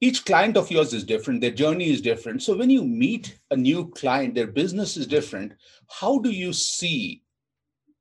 each 0.00 0.24
client 0.24 0.56
of 0.56 0.70
yours 0.70 0.92
is 0.92 1.04
different. 1.04 1.40
Their 1.40 1.50
journey 1.50 1.90
is 1.90 2.02
different. 2.02 2.42
So 2.42 2.56
when 2.56 2.68
you 2.68 2.84
meet 2.84 3.38
a 3.50 3.56
new 3.56 3.90
client 3.90 4.34
their 4.34 4.46
business 4.46 4.96
is 4.96 5.06
different. 5.06 5.54
How 5.88 6.18
do 6.18 6.30
you 6.30 6.52
see 6.52 7.22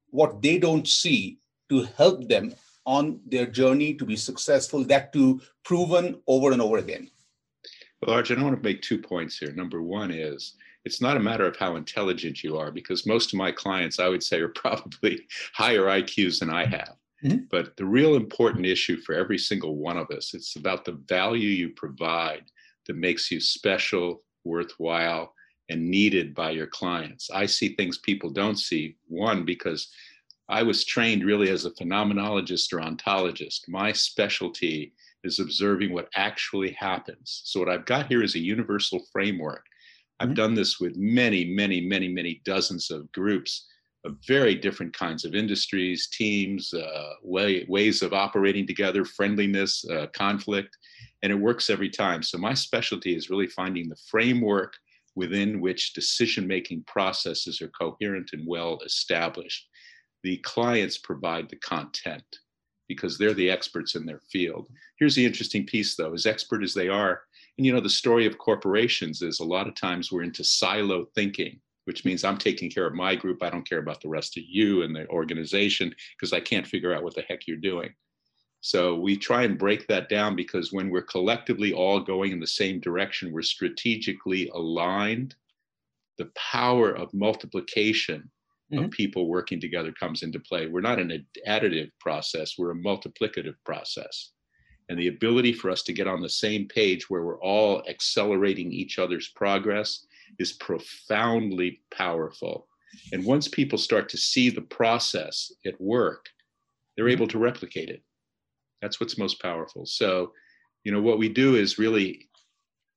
what 0.09 0.41
they 0.41 0.57
don't 0.57 0.87
see 0.87 1.39
to 1.69 1.83
help 1.97 2.27
them 2.27 2.53
on 2.85 3.19
their 3.25 3.45
journey 3.45 3.93
to 3.95 4.05
be 4.05 4.15
successful 4.15 4.83
that 4.85 5.11
to 5.13 5.41
proven 5.63 6.21
over 6.27 6.51
and 6.51 6.61
over 6.61 6.77
again? 6.77 7.09
Well 8.01 8.15
arjun 8.15 8.39
i 8.39 8.43
want 8.43 8.57
to 8.57 8.63
make 8.63 8.81
two 8.81 8.99
points 8.99 9.37
here. 9.37 9.53
Number 9.53 9.81
one 9.81 10.11
is 10.11 10.55
it's 10.83 11.01
not 11.01 11.17
a 11.17 11.19
matter 11.19 11.45
of 11.45 11.57
how 11.57 11.77
intelligent 11.77 12.43
you 12.43 12.57
are 12.57 12.71
because 12.71 13.07
most 13.07 13.33
of 13.33 13.37
my 13.37 13.51
clients 13.51 13.99
i 13.99 14.07
would 14.07 14.21
say 14.21 14.39
are 14.39 14.49
probably 14.63 15.25
higher 15.53 15.85
iqs 15.99 16.39
than 16.39 16.49
i 16.49 16.65
have 16.65 16.95
Mm-hmm. 17.25 17.45
But 17.49 17.75
the 17.77 17.85
real 17.85 18.15
important 18.15 18.65
issue 18.65 18.97
for 18.97 19.15
every 19.15 19.37
single 19.37 19.77
one 19.77 19.97
of 19.97 20.09
us, 20.11 20.33
it's 20.33 20.55
about 20.55 20.85
the 20.85 20.99
value 21.07 21.49
you 21.49 21.69
provide 21.69 22.43
that 22.85 22.95
makes 22.95 23.31
you 23.31 23.39
special, 23.39 24.23
worthwhile, 24.43 25.33
and 25.69 25.89
needed 25.89 26.35
by 26.35 26.51
your 26.51 26.67
clients. 26.67 27.29
I 27.31 27.47
see 27.47 27.69
things 27.69 27.97
people 27.97 28.29
don't 28.29 28.59
see. 28.59 28.97
One, 29.07 29.43
because 29.43 29.89
I 30.47 30.61
was 30.61 30.85
trained 30.85 31.25
really 31.25 31.49
as 31.49 31.65
a 31.65 31.71
phenomenologist 31.71 32.71
or 32.71 32.79
ontologist. 32.79 33.67
My 33.67 33.91
specialty 33.91 34.93
is 35.23 35.39
observing 35.39 35.91
what 35.91 36.09
actually 36.15 36.73
happens. 36.73 37.41
So, 37.45 37.59
what 37.59 37.69
I've 37.69 37.85
got 37.85 38.07
here 38.07 38.21
is 38.21 38.35
a 38.35 38.39
universal 38.39 39.01
framework. 39.11 39.65
I've 40.19 40.27
mm-hmm. 40.27 40.35
done 40.35 40.53
this 40.53 40.79
with 40.79 40.95
many, 40.95 41.45
many, 41.45 41.81
many, 41.81 42.07
many 42.07 42.41
dozens 42.45 42.91
of 42.91 43.11
groups 43.11 43.65
very 44.27 44.55
different 44.55 44.93
kinds 44.93 45.25
of 45.25 45.35
industries, 45.35 46.07
teams, 46.07 46.73
uh, 46.73 47.13
way, 47.23 47.65
ways 47.67 48.01
of 48.01 48.13
operating 48.13 48.67
together, 48.67 49.05
friendliness, 49.05 49.85
uh, 49.89 50.07
conflict, 50.13 50.77
and 51.23 51.31
it 51.31 51.35
works 51.35 51.69
every 51.69 51.89
time. 51.89 52.21
So 52.21 52.37
my 52.37 52.53
specialty 52.53 53.15
is 53.15 53.29
really 53.29 53.47
finding 53.47 53.89
the 53.89 53.97
framework 54.09 54.73
within 55.15 55.61
which 55.61 55.93
decision-making 55.93 56.83
processes 56.87 57.61
are 57.61 57.69
coherent 57.69 58.31
and 58.33 58.45
well 58.45 58.79
established. 58.85 59.67
The 60.23 60.37
clients 60.37 60.97
provide 60.97 61.49
the 61.49 61.57
content 61.57 62.23
because 62.87 63.17
they're 63.17 63.33
the 63.33 63.49
experts 63.49 63.95
in 63.95 64.05
their 64.05 64.19
field. 64.31 64.67
Here's 64.99 65.15
the 65.15 65.25
interesting 65.25 65.65
piece 65.65 65.95
though, 65.95 66.13
as 66.13 66.25
expert 66.25 66.63
as 66.63 66.73
they 66.73 66.89
are, 66.89 67.21
and 67.57 67.65
you 67.65 67.73
know, 67.73 67.79
the 67.79 67.89
story 67.89 68.25
of 68.25 68.37
corporations 68.37 69.21
is 69.21 69.39
a 69.39 69.45
lot 69.45 69.67
of 69.67 69.75
times 69.75 70.11
we're 70.11 70.23
into 70.23 70.43
silo 70.43 71.05
thinking 71.15 71.59
which 71.85 72.05
means 72.05 72.23
I'm 72.23 72.37
taking 72.37 72.69
care 72.69 72.85
of 72.85 72.93
my 72.93 73.15
group. 73.15 73.41
I 73.41 73.49
don't 73.49 73.67
care 73.67 73.79
about 73.79 74.01
the 74.01 74.09
rest 74.09 74.37
of 74.37 74.43
you 74.47 74.83
and 74.83 74.95
the 74.95 75.07
organization 75.09 75.93
because 76.17 76.33
I 76.33 76.39
can't 76.39 76.67
figure 76.67 76.93
out 76.93 77.03
what 77.03 77.15
the 77.15 77.21
heck 77.21 77.47
you're 77.47 77.57
doing. 77.57 77.93
So 78.61 78.95
we 78.95 79.15
try 79.15 79.43
and 79.43 79.59
break 79.59 79.87
that 79.87 80.09
down 80.09 80.35
because 80.35 80.73
when 80.73 80.89
we're 80.89 81.03
collectively 81.03 81.71
all 81.71 81.99
going 81.99 82.31
in 82.31 82.39
the 82.39 82.47
same 82.47 82.79
direction, 82.79 83.31
we're 83.31 83.43
strategically 83.43 84.49
aligned. 84.55 85.35
The 86.17 86.31
power 86.35 86.89
of 86.89 87.13
multiplication 87.13 88.31
mm-hmm. 88.73 88.85
of 88.85 88.91
people 88.91 89.27
working 89.27 89.61
together 89.61 89.91
comes 89.91 90.23
into 90.23 90.39
play. 90.39 90.65
We're 90.65 90.81
not 90.81 90.99
an 90.99 91.25
additive 91.47 91.91
process, 91.99 92.55
we're 92.57 92.71
a 92.71 92.75
multiplicative 92.75 93.55
process. 93.65 94.31
And 94.89 94.99
the 94.99 95.09
ability 95.09 95.53
for 95.53 95.69
us 95.69 95.83
to 95.83 95.93
get 95.93 96.07
on 96.07 96.21
the 96.21 96.29
same 96.29 96.67
page 96.67 97.09
where 97.09 97.23
we're 97.23 97.41
all 97.41 97.83
accelerating 97.87 98.71
each 98.71 98.97
other's 98.97 99.29
progress 99.29 100.05
is 100.39 100.53
profoundly 100.53 101.81
powerful. 101.93 102.67
And 103.11 103.25
once 103.25 103.47
people 103.47 103.77
start 103.77 104.09
to 104.09 104.17
see 104.17 104.49
the 104.49 104.61
process 104.61 105.51
at 105.65 105.79
work, 105.79 106.25
they're 106.95 107.05
mm-hmm. 107.05 107.13
able 107.13 107.27
to 107.27 107.39
replicate 107.39 107.89
it. 107.89 108.03
That's 108.81 108.99
what's 108.99 109.17
most 109.17 109.41
powerful. 109.41 109.85
So, 109.85 110.31
you 110.83 110.91
know, 110.91 111.01
what 111.01 111.17
we 111.17 111.29
do 111.29 111.55
is 111.55 111.79
really 111.79 112.29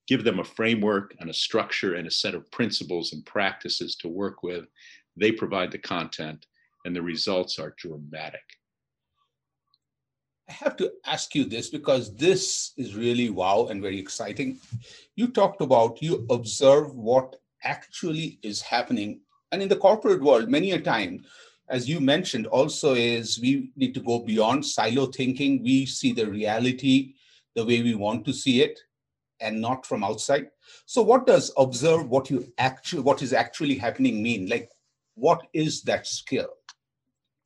give 0.07 0.25
them 0.25 0.38
a 0.38 0.45
framework 0.45 1.14
and 1.21 1.30
a 1.30 1.35
structure 1.35 1.95
and 1.95 2.07
a 2.07 2.11
set 2.11 2.35
of 2.35 2.50
principles 2.50 3.12
and 3.12 3.25
practices 3.25 3.97
to 3.97 4.09
work 4.09 4.42
with. 4.42 4.64
They 5.16 5.33
provide 5.33 5.73
the 5.73 5.78
content, 5.78 6.47
and 6.85 6.95
the 6.95 7.02
results 7.02 7.59
are 7.59 7.75
dramatic. 7.76 8.40
I 10.49 10.52
have 10.52 10.76
to 10.76 10.93
ask 11.05 11.35
you 11.35 11.45
this 11.45 11.69
because 11.69 12.14
this 12.14 12.73
is 12.76 12.95
really 12.95 13.28
wow 13.28 13.67
and 13.71 13.83
very 13.83 13.99
exciting. 13.99 14.59
You 15.14 15.28
talked 15.28 15.61
about 15.61 16.00
you 16.00 16.26
observe 16.31 16.95
what 16.95 17.37
actually 17.64 18.38
is 18.43 18.62
happening. 18.62 19.21
And 19.52 19.62
in 19.62 19.69
the 19.69 19.76
corporate 19.76 20.23
world, 20.23 20.49
many 20.49 20.73
a 20.73 20.81
time, 20.81 21.25
as 21.69 21.88
you 21.88 22.00
mentioned, 22.00 22.47
also 22.47 22.95
is 22.95 23.38
we 23.38 23.71
need 23.76 23.93
to 23.95 24.00
go 24.00 24.21
beyond 24.21 24.64
silo 24.64 25.07
thinking. 25.07 25.62
We 25.62 25.85
see 25.85 26.12
the 26.12 26.26
reality 26.26 27.14
the 27.55 27.64
way 27.64 27.83
we 27.83 27.95
want 27.95 28.25
to 28.25 28.33
see 28.33 28.62
it 28.62 28.78
and 29.40 29.61
not 29.61 29.85
from 29.85 30.02
outside. 30.02 30.49
So 30.87 31.02
what 31.02 31.26
does 31.26 31.52
observe 31.59 32.09
what 32.09 32.31
you 32.31 32.50
actually 32.57 33.02
what 33.02 33.21
is 33.21 33.33
actually 33.33 33.76
happening 33.76 34.23
mean? 34.23 34.49
Like 34.49 34.71
what 35.14 35.47
is 35.52 35.83
that 35.83 36.07
skill? 36.07 36.49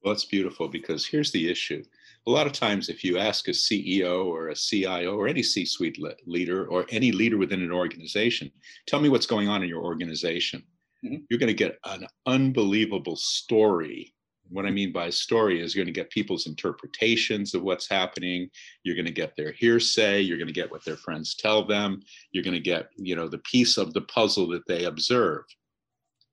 Well, 0.05 0.13
it's 0.13 0.25
beautiful 0.25 0.69
because 0.69 1.07
here's 1.07 1.33
the 1.33 1.51
issue 1.51 1.83
a 2.27 2.31
lot 2.31 2.47
of 2.47 2.53
times 2.53 2.89
if 2.89 3.03
you 3.03 3.19
ask 3.19 3.49
a 3.49 3.53
ceo 3.53 4.27
or 4.27 4.49
a 4.49 4.57
cio 4.57 5.17
or 5.17 5.27
any 5.27 5.43
c-suite 5.43 5.99
le- 5.99 6.15
leader 6.27 6.67
or 6.67 6.87
any 6.91 7.13
leader 7.13 7.39
within 7.39 7.63
an 7.63 7.73
organization 7.73 8.51
tell 8.87 9.01
me 9.01 9.09
what's 9.09 9.27
going 9.27 9.49
on 9.49 9.63
in 9.63 9.69
your 9.69 9.83
organization 9.83 10.63
mm-hmm. 11.05 11.17
you're 11.29 11.39
going 11.39 11.49
to 11.49 11.55
get 11.55 11.79
an 11.85 12.07
unbelievable 12.27 13.17
story. 13.17 14.15
What 14.49 14.67
i 14.67 14.71
mean 14.71 14.93
by 14.93 15.09
story 15.09 15.61
is 15.61 15.75
you're 15.75 15.85
going 15.85 15.93
to 15.93 15.99
get 15.99 16.11
people's 16.11 16.47
interpretations 16.47 17.55
of 17.55 17.63
what's 17.63 17.89
happening. 17.89 18.51
You're 18.83 18.97
going 18.97 19.07
to 19.07 19.13
get 19.13 19.35
their 19.35 19.53
hearsay. 19.53 20.21
You're 20.21 20.37
going 20.37 20.49
to 20.49 20.53
get 20.53 20.71
what 20.71 20.85
their 20.85 20.97
friends 20.97 21.35
tell 21.35 21.65
them. 21.65 22.03
You're 22.33 22.45
going 22.45 22.55
to 22.55 22.61
get 22.61 22.89
you 22.97 23.17
know 23.17 23.29
the 23.29 23.39
piece 23.39 23.79
of 23.79 23.95
the 23.95 24.03
puzzle 24.03 24.49
that 24.49 24.67
they 24.67 24.85
observe. 24.85 25.45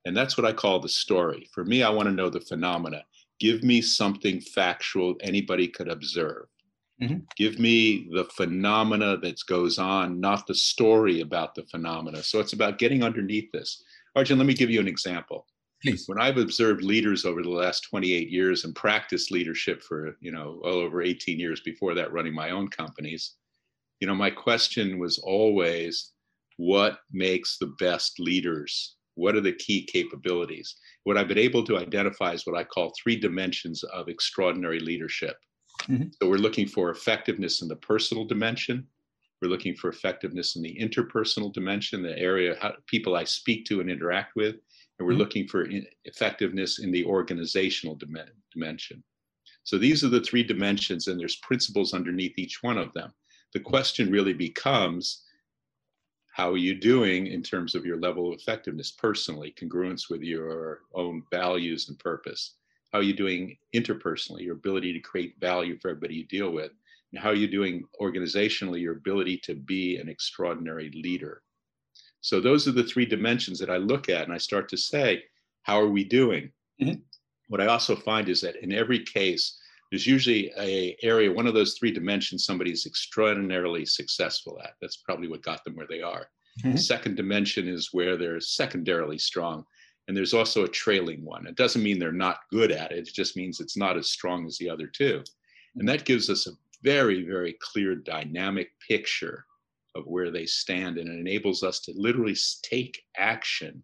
And 0.05 0.15
that's 0.15 0.37
what 0.37 0.45
i 0.45 0.53
call 0.53 0.79
the 0.79 0.89
story. 0.89 1.47
For 1.53 1.63
me 1.63 1.83
i 1.83 1.89
want 1.89 2.07
to 2.07 2.13
know 2.13 2.29
the 2.29 2.41
phenomena 2.41 3.03
give 3.39 3.63
me 3.63 3.81
something 3.81 4.41
factual 4.41 5.15
anybody 5.21 5.67
could 5.67 5.89
observe. 5.89 6.45
Mm-hmm. 7.01 7.19
Give 7.37 7.59
me 7.59 8.09
the 8.11 8.25
phenomena 8.25 9.17
that 9.17 9.39
goes 9.47 9.79
on, 9.79 10.19
not 10.19 10.47
the 10.47 10.55
story 10.55 11.21
about 11.21 11.55
the 11.55 11.63
phenomena. 11.63 12.21
So 12.23 12.39
it's 12.39 12.53
about 12.53 12.77
getting 12.77 13.03
underneath 13.03 13.49
this. 13.53 13.83
Arjun, 14.15 14.37
let 14.37 14.47
me 14.47 14.53
give 14.53 14.69
you 14.69 14.81
an 14.81 14.87
example. 14.87 15.45
Please. 15.81 16.03
When 16.07 16.19
I've 16.19 16.37
observed 16.37 16.83
leaders 16.83 17.23
over 17.23 17.41
the 17.41 17.49
last 17.49 17.87
28 17.89 18.29
years 18.29 18.65
and 18.65 18.75
practiced 18.75 19.31
leadership 19.31 19.81
for, 19.81 20.17
you 20.19 20.31
know, 20.31 20.59
well 20.61 20.75
over 20.75 21.01
18 21.01 21.39
years 21.39 21.61
before 21.61 21.93
that 21.95 22.11
running 22.11 22.33
my 22.33 22.49
own 22.49 22.67
companies, 22.67 23.35
you 24.01 24.07
know, 24.07 24.15
my 24.15 24.29
question 24.29 24.99
was 24.99 25.19
always 25.19 26.11
what 26.57 26.99
makes 27.13 27.57
the 27.57 27.73
best 27.79 28.19
leaders? 28.19 28.97
What 29.19 29.35
are 29.35 29.41
the 29.41 29.51
key 29.51 29.83
capabilities? 29.83 30.75
What 31.03 31.17
I've 31.17 31.27
been 31.27 31.37
able 31.37 31.65
to 31.65 31.77
identify 31.77 32.31
is 32.31 32.45
what 32.45 32.57
I 32.57 32.63
call 32.63 32.93
three 32.93 33.17
dimensions 33.17 33.83
of 33.83 34.07
extraordinary 34.07 34.79
leadership. 34.79 35.35
Mm-hmm. 35.83 36.09
So 36.21 36.29
we're 36.29 36.37
looking 36.37 36.67
for 36.67 36.89
effectiveness 36.89 37.61
in 37.61 37.67
the 37.67 37.75
personal 37.75 38.23
dimension. 38.23 38.87
We're 39.41 39.49
looking 39.49 39.75
for 39.75 39.89
effectiveness 39.89 40.55
in 40.55 40.61
the 40.61 40.73
interpersonal 40.79 41.51
dimension, 41.51 42.01
the 42.01 42.17
area 42.17 42.57
how 42.61 42.75
people 42.87 43.17
I 43.17 43.25
speak 43.25 43.65
to 43.65 43.81
and 43.81 43.89
interact 43.89 44.37
with, 44.37 44.55
and 44.97 45.07
we're 45.07 45.15
Mhm. 45.15 45.17
looking 45.17 45.47
for 45.49 45.63
in- 45.65 45.87
effectiveness 46.05 46.79
in 46.79 46.91
the 46.91 47.03
organizational 47.03 47.97
dimen- 47.97 48.31
dimension. 48.53 49.03
So 49.63 49.77
these 49.77 50.01
are 50.03 50.09
the 50.09 50.21
three 50.21 50.43
dimensions, 50.43 51.07
and 51.07 51.19
there's 51.19 51.35
principles 51.37 51.93
underneath 51.93 52.39
each 52.39 52.63
one 52.63 52.77
of 52.77 52.93
them. 52.93 53.11
The 53.53 53.59
question 53.59 54.11
really 54.11 54.33
becomes 54.33 55.25
how 56.39 56.53
are 56.53 56.57
you 56.57 56.73
doing 56.73 57.27
in 57.27 57.43
terms 57.43 57.75
of 57.75 57.85
your 57.85 57.99
level 57.99 58.31
of 58.31 58.39
effectiveness 58.39 58.91
personally, 58.91 59.53
congruence 59.59 60.09
with 60.09 60.21
your 60.21 60.83
own 60.93 61.21
values 61.29 61.89
and 61.89 61.99
purpose? 61.99 62.53
How 62.93 62.99
are 62.99 63.03
you 63.03 63.13
doing 63.13 63.57
interpersonally, 63.75 64.45
your 64.45 64.55
ability 64.55 64.93
to 64.93 65.01
create 65.01 65.35
value 65.41 65.77
for 65.77 65.89
everybody 65.89 66.15
you 66.15 66.25
deal 66.27 66.51
with? 66.51 66.71
And 67.11 67.21
how 67.21 67.31
are 67.31 67.35
you 67.43 67.49
doing 67.49 67.83
organizationally, 67.99 68.79
your 68.79 68.93
ability 68.93 69.39
to 69.39 69.53
be 69.53 69.97
an 69.97 70.07
extraordinary 70.07 70.89
leader? 70.91 71.41
So 72.21 72.39
those 72.39 72.69
are 72.69 72.71
the 72.71 72.85
three 72.85 73.05
dimensions 73.05 73.59
that 73.59 73.69
I 73.69 73.75
look 73.75 74.07
at 74.07 74.23
and 74.23 74.31
I 74.31 74.37
start 74.37 74.69
to 74.69 74.77
say, 74.77 75.25
how 75.63 75.77
are 75.77 75.89
we 75.89 76.05
doing? 76.05 76.53
Mhm. 76.81 77.01
What 77.49 77.59
I 77.59 77.65
also 77.65 77.97
find 77.97 78.29
is 78.29 78.39
that 78.41 78.55
in 78.63 78.71
every 78.71 78.99
case, 78.99 79.59
there's 79.91 80.05
usually 80.07 80.51
a 80.57 80.95
area, 81.01 81.31
one 81.31 81.47
of 81.47 81.53
those 81.53 81.77
three 81.77 81.91
dimensions 81.91 82.45
somebody's 82.45 82.85
extraordinarily 82.85 83.85
successful 83.85 84.59
at. 84.63 84.73
That's 84.81 84.97
probably 84.97 85.27
what 85.27 85.41
got 85.41 85.63
them 85.63 85.75
where 85.75 85.87
they 85.87 86.01
are. 86.01 86.29
The 86.63 86.69
Mhm. 86.69 86.79
second 86.79 87.15
dimension 87.15 87.67
is 87.67 87.89
where 87.93 88.17
they're 88.17 88.39
secondarily 88.41 89.17
strong. 89.17 89.65
And 90.07 90.17
there's 90.17 90.33
also 90.33 90.63
a 90.63 90.67
trailing 90.69 91.23
one. 91.23 91.47
It 91.47 91.55
doesn't 91.55 91.83
mean 91.83 91.99
they're 91.99 92.11
not 92.11 92.41
good 92.51 92.71
at 92.71 92.91
it. 92.91 93.07
It 93.07 93.13
just 93.13 93.37
means 93.37 93.59
it's 93.59 93.77
not 93.77 93.97
as 93.97 94.09
strong 94.11 94.45
as 94.45 94.57
the 94.57 94.69
other 94.69 94.87
two. 94.87 95.23
And 95.75 95.87
that 95.87 96.05
gives 96.05 96.29
us 96.29 96.47
a 96.47 96.51
very, 96.81 97.23
very 97.23 97.53
clear 97.53 97.95
dynamic 97.95 98.71
picture 98.87 99.45
of 99.95 100.05
where 100.07 100.31
they 100.31 100.45
stand. 100.45 100.97
And 100.97 101.07
it 101.09 101.19
enables 101.19 101.63
us 101.63 101.79
to 101.81 101.93
literally 101.95 102.35
take 102.63 103.03
action 103.17 103.83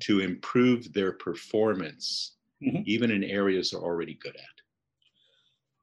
to 0.00 0.20
improve 0.20 0.92
their 0.92 1.12
performance, 1.12 2.36
Mhm. 2.62 2.84
even 2.86 3.10
in 3.10 3.22
areas 3.22 3.70
they're 3.70 3.80
already 3.80 4.14
good 4.14 4.36
at. 4.36 4.61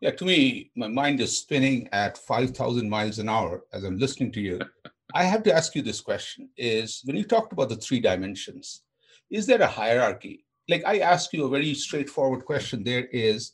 Yeah, 0.02 0.12
to 0.12 0.26
me, 0.26 0.72
my 0.78 0.88
mind 0.88 1.20
is 1.20 1.38
spinning 1.38 1.90
at 1.92 2.18
5,000 2.18 2.90
miles 2.90 3.20
an 3.20 3.28
hour 3.28 3.64
as 3.74 3.84
I'm 3.84 3.98
listening 3.98 4.32
to 4.34 4.42
you. 4.42 4.62
I 5.14 5.24
have 5.24 5.44
to 5.44 5.54
ask 5.54 5.76
you 5.76 5.82
this 5.82 6.00
question 6.00 6.50
is 6.56 7.02
when 7.04 7.18
you 7.18 7.24
talked 7.24 7.52
about 7.52 7.70
the 7.70 7.76
three 7.76 8.00
dimensions, 8.00 8.84
is 9.30 9.46
there 9.46 9.62
a 9.62 9.68
hierarchy? 9.68 10.46
Like 10.70 10.84
I 10.86 11.00
ask 11.00 11.34
you 11.34 11.46
a 11.46 11.50
very 11.50 11.74
straightforward 11.74 12.46
question 12.46 12.84
there 12.84 13.06
is 13.06 13.54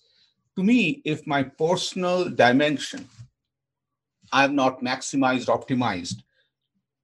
to 0.56 0.64
me, 0.64 1.02
if 1.04 1.26
my 1.28 1.44
personal 1.44 2.30
dimension 2.30 3.08
I'm 4.32 4.56
not 4.56 4.82
maximized, 4.82 5.48
optimized, 5.48 6.24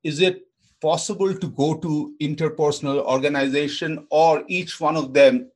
is 0.03 0.21
it 0.21 0.47
possible 0.81 1.33
to 1.33 1.47
go 1.49 1.75
to 1.75 2.15
interpersonal 2.21 3.03
organization 3.05 4.05
or 4.09 4.43
each 4.47 4.79
one 4.79 4.97
of 4.97 5.13
them 5.13 5.49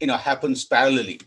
you 0.00 0.06
know 0.06 0.16
happens 0.16 0.68
parallelly? 0.68 1.20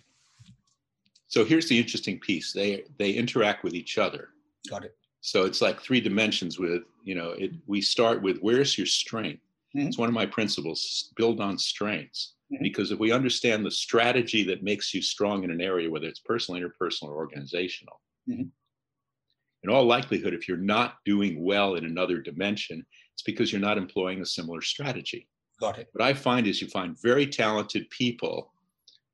So 1.29 1.45
here's 1.45 1.69
the 1.69 1.77
interesting 1.77 2.19
piece. 2.19 2.51
They 2.53 2.83
they 2.98 3.12
interact 3.12 3.63
with 3.63 3.74
each 3.74 3.98
other. 3.98 4.29
Got 4.69 4.83
it. 4.86 4.98
So 5.21 5.45
it's 5.45 5.62
like 5.62 5.79
three 5.81 6.01
dimensions 6.01 6.59
with, 6.59 6.83
you 7.03 7.15
know, 7.15 7.29
it 7.31 7.51
we 7.67 7.81
start 7.81 8.21
with 8.21 8.39
where's 8.39 8.77
your 8.77 8.88
strength? 8.88 9.43
Mhm. 9.75 9.88
It's 9.88 9.98
one 9.98 10.09
of 10.09 10.15
my 10.15 10.25
principles, 10.25 11.13
build 11.15 11.39
on 11.39 11.57
strengths. 11.57 12.33
Mhm. 12.51 12.63
Because 12.63 12.91
if 12.91 12.98
we 13.00 13.12
understand 13.12 13.63
the 13.63 13.71
strategy 13.71 14.43
that 14.45 14.63
makes 14.63 14.93
you 14.93 15.01
strong 15.03 15.43
in 15.43 15.51
an 15.51 15.62
area, 15.62 15.89
whether 15.89 16.07
it's 16.07 16.19
personal, 16.19 16.59
interpersonal, 16.59 17.09
or 17.09 17.17
organizational, 17.17 18.01
Mhm. 18.27 18.50
in 19.63 19.69
all 19.69 19.86
likelihood, 19.86 20.33
if 20.33 20.48
you're 20.48 20.57
not 20.57 20.98
doing 21.05 21.43
well 21.43 21.75
in 21.75 21.86
another 21.86 22.21
dimension, 22.21 22.83
it's 23.13 23.21
because 23.21 23.51
you're 23.51 23.62
not 23.62 23.77
employing 23.77 24.21
a 24.21 24.25
similar 24.25 24.62
strategy. 24.62 25.27
Got 25.59 25.77
it. 25.77 25.89
What 25.91 26.03
I 26.03 26.13
find 26.13 26.48
is 26.48 26.59
you 26.62 26.69
find 26.69 27.00
very 27.00 27.27
talented 27.27 27.88
people 27.91 28.51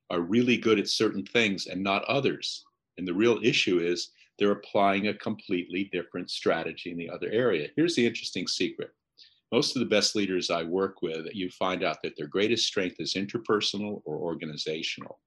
are 0.10 0.22
really 0.22 0.58
good 0.58 0.80
at 0.80 0.88
certain 0.88 1.26
things 1.26 1.68
and 1.68 1.82
not 1.82 2.04
others. 2.06 2.64
And 2.98 3.08
the 3.08 3.14
real 3.14 3.40
issue 3.44 3.80
is 3.80 4.12
they're 4.38 4.52
applying 4.52 5.08
a 5.08 5.14
completely 5.14 5.90
different 5.92 6.30
strategy 6.30 6.92
in 6.92 6.98
the 6.98 7.10
other 7.10 7.30
area. 7.32 7.70
Here's 7.76 7.96
the 7.96 8.06
interesting 8.06 8.48
secret. 8.48 8.92
Most 9.52 9.76
of 9.76 9.80
the 9.80 9.86
best 9.86 10.16
leaders 10.16 10.50
I 10.50 10.64
work 10.64 11.02
with, 11.02 11.28
you 11.34 11.50
find 11.50 11.84
out 11.84 12.02
that 12.04 12.18
their 12.18 12.28
greatest 12.28 12.68
strength 12.68 12.98
is 13.00 13.14
interpersonal 13.14 14.02
or 14.06 14.18
organizational. 14.18 15.20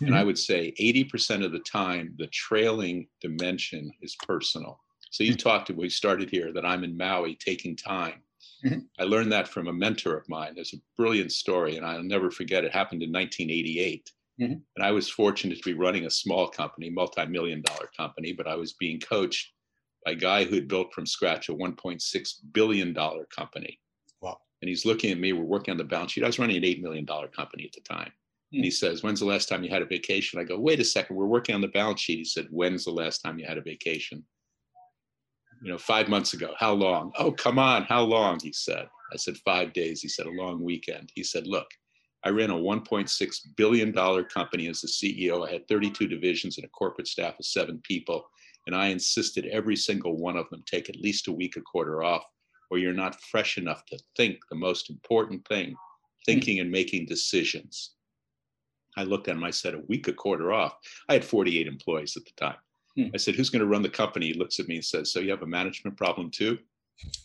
And 0.00 0.14
I 0.14 0.18
mm-hmm. 0.18 0.28
would 0.28 0.38
say 0.38 0.72
80% 0.80 1.44
of 1.44 1.52
the 1.52 1.60
time, 1.60 2.14
the 2.18 2.28
trailing 2.28 3.06
dimension 3.20 3.90
is 4.00 4.16
personal. 4.26 4.80
So 5.10 5.24
you 5.24 5.32
hmm. 5.32 5.38
talked, 5.38 5.70
we 5.70 5.90
started 5.90 6.30
here 6.30 6.52
that 6.52 6.64
I'm 6.64 6.84
in 6.84 6.96
Maui 6.96 7.34
taking 7.34 7.76
time. 7.76 8.22
Mhm. 8.64 8.88
I 8.98 9.04
learned 9.04 9.32
that 9.32 9.48
from 9.48 9.68
a 9.68 9.72
mentor 9.72 10.16
of 10.16 10.28
mine. 10.28 10.54
It's 10.56 10.74
a 10.74 10.78
brilliant 10.96 11.32
story, 11.32 11.76
and 11.76 11.86
I'll 11.86 12.02
never 12.02 12.30
forget 12.30 12.64
it. 12.64 12.72
happened 12.72 13.02
in 13.02 13.10
1988. 13.10 14.10
Mhm. 14.40 14.62
And 14.76 14.84
I 14.84 14.90
was 14.92 15.08
fortunate 15.08 15.58
to 15.58 15.64
be 15.64 15.74
running 15.74 16.06
a 16.06 16.10
small 16.10 16.48
company, 16.48 16.90
multi 16.90 17.26
million 17.26 17.62
dollar 17.62 17.90
company, 17.96 18.32
but 18.32 18.46
I 18.46 18.56
was 18.56 18.72
being 18.74 19.00
coached 19.00 19.52
by 20.04 20.12
a 20.12 20.14
guy 20.16 20.44
who 20.44 20.54
had 20.54 20.68
built 20.68 20.92
from 20.94 21.04
scratch 21.06 21.48
a 21.48 21.54
$1.6 21.54 22.40
billion 22.52 22.94
company. 22.94 23.80
Wow. 24.22 24.40
And 24.62 24.68
he's 24.68 24.84
looking 24.86 25.10
at 25.10 25.18
me, 25.18 25.32
we're 25.32 25.44
working 25.44 25.72
on 25.72 25.78
the 25.78 25.84
balance 25.84 26.12
sheet. 26.12 26.24
I 26.24 26.26
was 26.26 26.38
running 26.38 26.56
an 26.56 26.64
$8 26.64 26.80
million 26.82 27.06
company 27.06 27.64
at 27.66 27.72
the 27.72 27.80
time. 27.82 28.12
And 28.52 28.64
he 28.64 28.70
says, 28.70 29.02
When's 29.02 29.20
the 29.20 29.26
last 29.26 29.48
time 29.48 29.62
you 29.62 29.70
had 29.70 29.82
a 29.82 29.86
vacation? 29.86 30.40
I 30.40 30.44
go, 30.44 30.58
Wait 30.58 30.80
a 30.80 30.84
second, 30.84 31.16
we're 31.16 31.26
working 31.26 31.54
on 31.54 31.60
the 31.60 31.68
balance 31.68 32.00
sheet. 32.00 32.18
He 32.18 32.24
said, 32.24 32.46
When's 32.50 32.84
the 32.84 32.90
last 32.92 33.20
time 33.20 33.38
you 33.38 33.46
had 33.46 33.58
a 33.58 33.62
vacation? 33.62 34.24
You 35.62 35.70
know, 35.72 35.78
five 35.78 36.08
months 36.08 36.32
ago. 36.32 36.54
How 36.58 36.72
long? 36.72 37.12
Oh, 37.18 37.32
come 37.32 37.58
on. 37.58 37.84
How 37.84 38.02
long? 38.02 38.38
He 38.42 38.52
said. 38.52 38.88
I 39.12 39.16
said, 39.16 39.36
Five 39.38 39.72
days. 39.72 40.00
He 40.00 40.08
said, 40.08 40.26
A 40.26 40.30
long 40.30 40.62
weekend. 40.62 41.10
He 41.14 41.22
said, 41.22 41.46
Look, 41.46 41.68
I 42.24 42.30
ran 42.30 42.50
a 42.50 42.54
$1.6 42.54 43.40
billion 43.56 43.92
company 43.92 44.68
as 44.68 44.80
the 44.80 44.88
CEO. 44.88 45.46
I 45.46 45.52
had 45.52 45.68
32 45.68 46.06
divisions 46.06 46.56
and 46.56 46.64
a 46.64 46.70
corporate 46.70 47.08
staff 47.08 47.38
of 47.38 47.44
seven 47.44 47.80
people. 47.82 48.24
And 48.66 48.76
I 48.76 48.88
insisted 48.88 49.46
every 49.46 49.76
single 49.76 50.16
one 50.16 50.36
of 50.36 50.48
them 50.50 50.62
take 50.66 50.88
at 50.88 50.96
least 50.96 51.28
a 51.28 51.32
week, 51.32 51.56
a 51.56 51.62
quarter 51.62 52.02
off, 52.02 52.24
or 52.70 52.78
you're 52.78 52.92
not 52.92 53.20
fresh 53.22 53.58
enough 53.58 53.84
to 53.86 53.98
think 54.16 54.38
the 54.48 54.56
most 54.56 54.90
important 54.90 55.46
thing 55.48 55.74
thinking 56.26 56.60
and 56.60 56.70
making 56.70 57.06
decisions. 57.06 57.92
I 58.96 59.04
looked 59.04 59.28
at 59.28 59.36
him, 59.36 59.44
I 59.44 59.50
said, 59.50 59.74
a 59.74 59.82
week, 59.88 60.08
a 60.08 60.12
quarter 60.12 60.52
off. 60.52 60.76
I 61.08 61.14
had 61.14 61.24
48 61.24 61.66
employees 61.66 62.16
at 62.16 62.24
the 62.24 62.32
time. 62.36 62.56
Hmm. 62.96 63.08
I 63.14 63.18
said, 63.18 63.34
who's 63.34 63.50
going 63.50 63.60
to 63.60 63.66
run 63.66 63.82
the 63.82 63.88
company? 63.88 64.26
He 64.26 64.34
looks 64.34 64.58
at 64.58 64.68
me 64.68 64.76
and 64.76 64.84
says, 64.84 65.12
so 65.12 65.20
you 65.20 65.30
have 65.30 65.42
a 65.42 65.46
management 65.46 65.96
problem 65.96 66.30
too? 66.30 66.58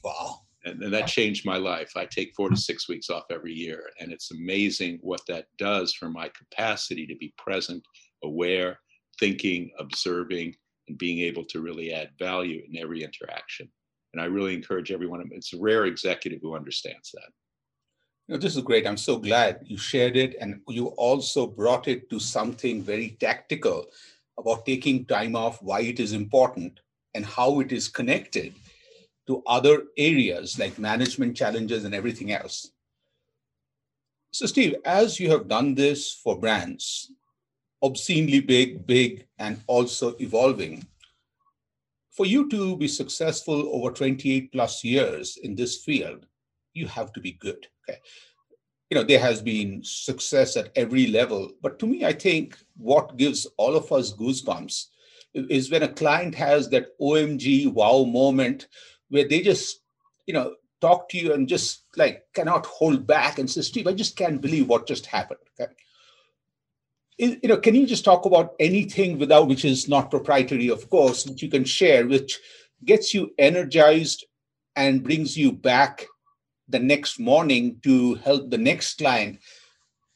Wow. 0.03 0.41
And, 0.63 0.81
and 0.81 0.93
that 0.93 1.07
changed 1.07 1.45
my 1.45 1.57
life. 1.57 1.91
I 1.95 2.05
take 2.05 2.33
four 2.35 2.49
to 2.49 2.57
six 2.57 2.89
weeks 2.89 3.09
off 3.09 3.25
every 3.29 3.53
year. 3.53 3.89
And 3.99 4.11
it's 4.11 4.31
amazing 4.31 4.99
what 5.01 5.21
that 5.27 5.45
does 5.57 5.93
for 5.93 6.09
my 6.09 6.29
capacity 6.29 7.05
to 7.07 7.15
be 7.15 7.33
present, 7.37 7.83
aware, 8.23 8.79
thinking, 9.19 9.71
observing, 9.79 10.55
and 10.87 10.97
being 10.97 11.19
able 11.19 11.45
to 11.45 11.61
really 11.61 11.93
add 11.93 12.09
value 12.17 12.63
in 12.67 12.81
every 12.81 13.03
interaction. 13.03 13.69
And 14.13 14.21
I 14.21 14.25
really 14.25 14.53
encourage 14.53 14.91
everyone, 14.91 15.27
it's 15.33 15.53
a 15.53 15.59
rare 15.59 15.85
executive 15.85 16.39
who 16.41 16.55
understands 16.55 17.11
that. 17.13 17.29
You 18.27 18.35
know, 18.35 18.39
this 18.39 18.55
is 18.55 18.63
great. 18.63 18.87
I'm 18.87 18.97
so 18.97 19.17
glad 19.17 19.59
you 19.65 19.77
shared 19.77 20.17
it. 20.17 20.35
And 20.41 20.61
you 20.67 20.87
also 20.87 21.45
brought 21.45 21.87
it 21.87 22.09
to 22.09 22.19
something 22.19 22.81
very 22.81 23.17
tactical 23.19 23.85
about 24.37 24.65
taking 24.65 25.05
time 25.05 25.35
off, 25.35 25.61
why 25.61 25.81
it 25.81 25.99
is 25.99 26.13
important, 26.13 26.79
and 27.13 27.25
how 27.25 27.59
it 27.59 27.71
is 27.71 27.87
connected 27.87 28.53
to 29.27 29.41
other 29.47 29.83
areas 29.97 30.59
like 30.59 30.77
management 30.77 31.35
challenges 31.35 31.85
and 31.85 31.95
everything 31.95 32.31
else. 32.31 32.71
So, 34.31 34.45
Steve, 34.45 34.75
as 34.83 35.19
you 35.19 35.31
have 35.31 35.47
done 35.47 35.75
this 35.75 36.13
for 36.13 36.37
brands, 36.37 37.11
obscenely 37.81 38.41
big, 38.41 38.85
big, 38.85 39.27
and 39.39 39.61
also 39.67 40.15
evolving, 40.19 40.85
for 42.11 42.25
you 42.25 42.49
to 42.49 42.77
be 42.77 42.87
successful 42.87 43.69
over 43.73 43.91
28 43.91 44.51
plus 44.51 44.83
years 44.83 45.37
in 45.43 45.55
this 45.55 45.83
field, 45.83 46.25
you 46.73 46.87
have 46.87 47.11
to 47.13 47.19
be 47.19 47.33
good. 47.33 47.67
Okay. 47.87 47.99
You 48.95 49.01
know, 49.01 49.07
there 49.07 49.19
has 49.19 49.41
been 49.41 49.81
success 49.83 50.55
at 50.55 50.69
every 50.77 51.07
level. 51.07 51.51
But 51.61 51.79
to 51.79 51.85
me, 51.85 52.05
I 52.05 52.13
think 52.13 52.57
what 52.77 53.17
gives 53.17 53.45
all 53.57 53.75
of 53.75 53.91
us 53.91 54.13
goosebumps 54.13 54.85
is 55.33 55.69
when 55.69 55.83
a 55.83 55.89
client 55.89 56.33
has 56.35 56.69
that 56.69 56.97
OMG 57.01 57.73
wow 57.73 58.05
moment 58.05 58.69
where 59.09 59.27
they 59.27 59.41
just, 59.41 59.81
you 60.27 60.33
know, 60.33 60.55
talk 60.79 61.09
to 61.09 61.17
you 61.17 61.33
and 61.33 61.45
just 61.45 61.87
like 61.97 62.23
cannot 62.33 62.65
hold 62.65 63.05
back 63.05 63.37
and 63.37 63.51
say, 63.51 63.63
Steve, 63.63 63.85
I 63.85 63.91
just 63.91 64.15
can't 64.15 64.39
believe 64.39 64.69
what 64.69 64.87
just 64.87 65.07
happened. 65.07 65.41
Okay. 65.59 65.73
You 67.17 67.49
know, 67.49 67.57
can 67.57 67.75
you 67.75 67.85
just 67.85 68.05
talk 68.05 68.25
about 68.25 68.53
anything 68.61 69.19
without 69.19 69.49
which 69.49 69.65
is 69.65 69.89
not 69.89 70.09
proprietary, 70.09 70.69
of 70.69 70.89
course, 70.89 71.25
that 71.25 71.41
you 71.41 71.49
can 71.49 71.65
share, 71.65 72.07
which 72.07 72.39
gets 72.85 73.13
you 73.13 73.31
energized 73.37 74.23
and 74.77 75.03
brings 75.03 75.35
you 75.35 75.51
back 75.51 76.05
the 76.67 76.79
next 76.79 77.19
morning 77.19 77.79
to 77.83 78.15
help 78.15 78.49
the 78.49 78.57
next 78.57 78.97
client? 78.97 79.39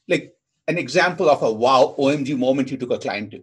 Like 0.08 0.34
an 0.68 0.78
example 0.78 1.28
of 1.28 1.42
a 1.42 1.52
wow 1.52 1.94
OMG 1.98 2.36
moment 2.38 2.70
you 2.70 2.76
took 2.76 2.92
a 2.92 2.98
client 2.98 3.30
to. 3.32 3.42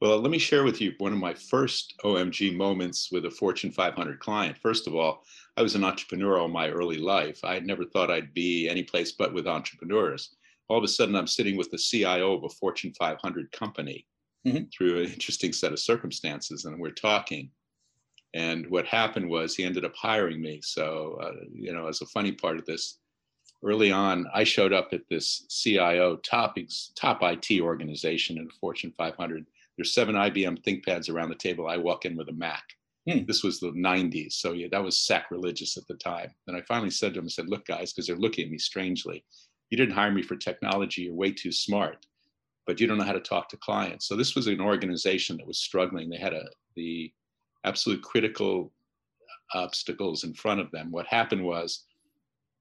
Well, 0.00 0.18
let 0.18 0.30
me 0.30 0.38
share 0.38 0.64
with 0.64 0.80
you 0.80 0.94
one 0.96 1.12
of 1.12 1.18
my 1.18 1.34
first 1.34 1.94
OMG 2.04 2.56
moments 2.56 3.10
with 3.12 3.26
a 3.26 3.30
Fortune 3.30 3.70
500 3.70 4.18
client. 4.18 4.56
First 4.56 4.86
of 4.86 4.94
all, 4.94 5.24
I 5.58 5.62
was 5.62 5.74
an 5.74 5.84
entrepreneur 5.84 6.38
all 6.38 6.48
my 6.48 6.70
early 6.70 6.96
life. 6.96 7.40
I 7.44 7.52
had 7.52 7.66
never 7.66 7.84
thought 7.84 8.10
I'd 8.10 8.32
be 8.32 8.66
any 8.66 8.82
place 8.82 9.12
but 9.12 9.34
with 9.34 9.46
entrepreneurs. 9.46 10.36
All 10.68 10.78
of 10.78 10.84
a 10.84 10.88
sudden, 10.88 11.16
I'm 11.16 11.26
sitting 11.26 11.56
with 11.56 11.70
the 11.70 11.76
CIO 11.76 12.32
of 12.32 12.44
a 12.44 12.48
Fortune 12.48 12.94
500 12.98 13.52
company 13.52 14.06
mm-hmm. 14.46 14.64
through 14.74 15.02
an 15.02 15.12
interesting 15.12 15.52
set 15.52 15.72
of 15.72 15.78
circumstances, 15.78 16.64
and 16.64 16.80
we're 16.80 16.90
talking. 16.92 17.50
And 18.34 18.68
what 18.70 18.86
happened 18.86 19.28
was 19.28 19.54
he 19.54 19.64
ended 19.64 19.84
up 19.84 19.96
hiring 19.96 20.40
me. 20.40 20.60
So, 20.62 21.18
uh, 21.20 21.44
you 21.52 21.72
know, 21.72 21.88
as 21.88 22.00
a 22.00 22.06
funny 22.06 22.32
part 22.32 22.58
of 22.58 22.66
this, 22.66 22.98
early 23.64 23.90
on, 23.90 24.26
I 24.32 24.44
showed 24.44 24.72
up 24.72 24.90
at 24.92 25.08
this 25.08 25.46
CIO 25.48 26.16
top, 26.16 26.56
top 26.94 27.18
IT 27.22 27.60
organization 27.60 28.38
in 28.38 28.48
Fortune 28.50 28.92
500 28.96 29.46
there's 29.80 29.94
seven 29.94 30.14
IBM 30.14 30.62
ThinkPads 30.62 31.08
around 31.08 31.30
the 31.30 31.34
table. 31.34 31.66
I 31.66 31.78
walk 31.78 32.04
in 32.04 32.14
with 32.14 32.28
a 32.28 32.32
Mac. 32.32 32.64
Hmm. 33.08 33.24
This 33.26 33.42
was 33.42 33.60
the 33.60 33.70
90s. 33.70 34.32
So 34.34 34.52
yeah, 34.52 34.66
that 34.72 34.84
was 34.84 34.98
sacrilegious 34.98 35.78
at 35.78 35.86
the 35.86 35.94
time. 35.94 36.34
And 36.46 36.54
I 36.54 36.60
finally 36.68 36.90
said 36.90 37.14
to 37.14 37.20
him, 37.20 37.24
I 37.24 37.28
said, 37.28 37.48
look, 37.48 37.64
guys, 37.64 37.90
because 37.90 38.06
they're 38.06 38.16
looking 38.16 38.44
at 38.44 38.50
me 38.50 38.58
strangely. 38.58 39.24
You 39.70 39.78
didn't 39.78 39.94
hire 39.94 40.10
me 40.10 40.20
for 40.20 40.36
technology. 40.36 41.02
You're 41.02 41.14
way 41.14 41.32
too 41.32 41.50
smart, 41.50 42.04
but 42.66 42.78
you 42.78 42.86
don't 42.86 42.98
know 42.98 43.04
how 43.04 43.12
to 43.12 43.20
talk 43.20 43.48
to 43.48 43.56
clients. 43.56 44.06
So 44.06 44.16
this 44.16 44.34
was 44.34 44.48
an 44.48 44.60
organization 44.60 45.38
that 45.38 45.46
was 45.46 45.56
struggling. 45.56 46.10
They 46.10 46.18
had 46.18 46.34
a 46.34 46.44
the 46.76 47.10
absolute 47.64 48.02
critical 48.02 48.72
obstacles 49.54 50.24
in 50.24 50.34
front 50.34 50.60
of 50.60 50.70
them. 50.70 50.90
What 50.90 51.06
happened 51.06 51.44
was 51.44 51.84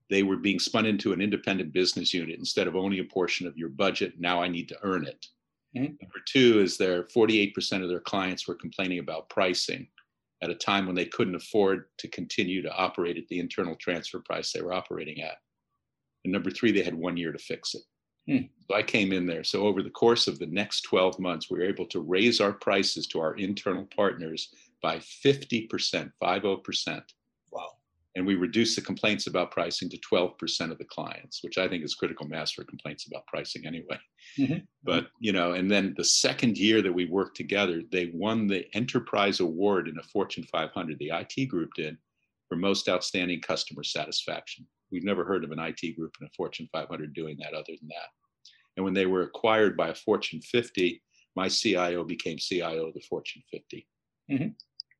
they 0.09 0.23
were 0.23 0.37
being 0.37 0.59
spun 0.59 0.85
into 0.85 1.13
an 1.13 1.21
independent 1.21 1.71
business 1.71 2.13
unit 2.13 2.39
instead 2.39 2.67
of 2.67 2.75
owning 2.75 2.99
a 2.99 3.03
portion 3.03 3.47
of 3.47 3.57
your 3.57 3.69
budget. 3.69 4.19
Now 4.19 4.41
I 4.41 4.47
need 4.47 4.67
to 4.69 4.77
earn 4.81 5.05
it. 5.05 5.27
Mm-hmm. 5.75 5.93
Number 6.01 6.19
two 6.25 6.61
is 6.61 6.77
their 6.77 7.03
48% 7.03 7.83
of 7.83 7.89
their 7.89 7.99
clients 7.99 8.47
were 8.47 8.55
complaining 8.55 8.99
about 8.99 9.29
pricing 9.29 9.87
at 10.41 10.49
a 10.49 10.55
time 10.55 10.85
when 10.85 10.95
they 10.95 11.05
couldn't 11.05 11.35
afford 11.35 11.85
to 11.97 12.07
continue 12.07 12.61
to 12.61 12.73
operate 12.73 13.17
at 13.17 13.27
the 13.27 13.39
internal 13.39 13.75
transfer 13.75 14.19
price 14.19 14.51
they 14.51 14.61
were 14.61 14.73
operating 14.73 15.21
at. 15.21 15.37
And 16.23 16.33
number 16.33 16.49
three, 16.49 16.71
they 16.71 16.81
had 16.81 16.95
one 16.95 17.17
year 17.17 17.31
to 17.31 17.37
fix 17.37 17.75
it. 17.75 17.83
Hmm. 18.27 18.45
So 18.67 18.75
I 18.75 18.83
came 18.83 19.11
in 19.11 19.25
there. 19.25 19.43
So 19.43 19.63
over 19.63 19.83
the 19.83 19.89
course 19.89 20.27
of 20.27 20.39
the 20.39 20.45
next 20.47 20.81
12 20.81 21.19
months, 21.19 21.49
we 21.49 21.59
were 21.59 21.65
able 21.65 21.85
to 21.87 22.01
raise 22.01 22.41
our 22.41 22.53
prices 22.53 23.05
to 23.07 23.19
our 23.19 23.35
internal 23.35 23.87
partners 23.95 24.53
by 24.81 24.97
50%, 24.97 25.69
50%. 26.21 27.03
Wow 27.51 27.69
and 28.15 28.25
we 28.25 28.35
reduced 28.35 28.75
the 28.75 28.81
complaints 28.81 29.27
about 29.27 29.51
pricing 29.51 29.89
to 29.89 29.97
12% 29.97 30.71
of 30.71 30.77
the 30.77 30.85
clients 30.85 31.43
which 31.43 31.57
i 31.57 31.67
think 31.67 31.83
is 31.83 31.95
critical 31.95 32.27
mass 32.27 32.51
for 32.51 32.63
complaints 32.63 33.07
about 33.07 33.25
pricing 33.27 33.65
anyway 33.65 33.97
mm-hmm. 34.37 34.57
but 34.83 35.07
you 35.19 35.31
know 35.31 35.53
and 35.53 35.69
then 35.69 35.93
the 35.97 36.03
second 36.03 36.57
year 36.57 36.81
that 36.81 36.93
we 36.93 37.05
worked 37.05 37.37
together 37.37 37.81
they 37.91 38.11
won 38.13 38.47
the 38.47 38.65
enterprise 38.75 39.39
award 39.39 39.87
in 39.87 39.97
a 39.99 40.03
fortune 40.03 40.43
500 40.51 40.97
the 40.99 41.11
it 41.13 41.49
group 41.49 41.69
did 41.75 41.97
for 42.47 42.55
most 42.55 42.89
outstanding 42.89 43.41
customer 43.41 43.83
satisfaction 43.83 44.65
we've 44.91 45.03
never 45.03 45.23
heard 45.23 45.43
of 45.43 45.51
an 45.51 45.59
it 45.59 45.95
group 45.95 46.13
in 46.19 46.27
a 46.27 46.35
fortune 46.35 46.67
500 46.71 47.13
doing 47.13 47.37
that 47.39 47.53
other 47.53 47.73
than 47.79 47.89
that 47.89 48.09
and 48.75 48.83
when 48.83 48.93
they 48.93 49.05
were 49.05 49.23
acquired 49.23 49.77
by 49.77 49.89
a 49.89 49.95
fortune 49.95 50.41
50 50.41 51.01
my 51.35 51.47
cio 51.47 52.03
became 52.03 52.39
cio 52.39 52.87
of 52.87 52.93
the 52.93 53.01
fortune 53.01 53.41
50 53.51 53.87
mm-hmm. 54.31 54.47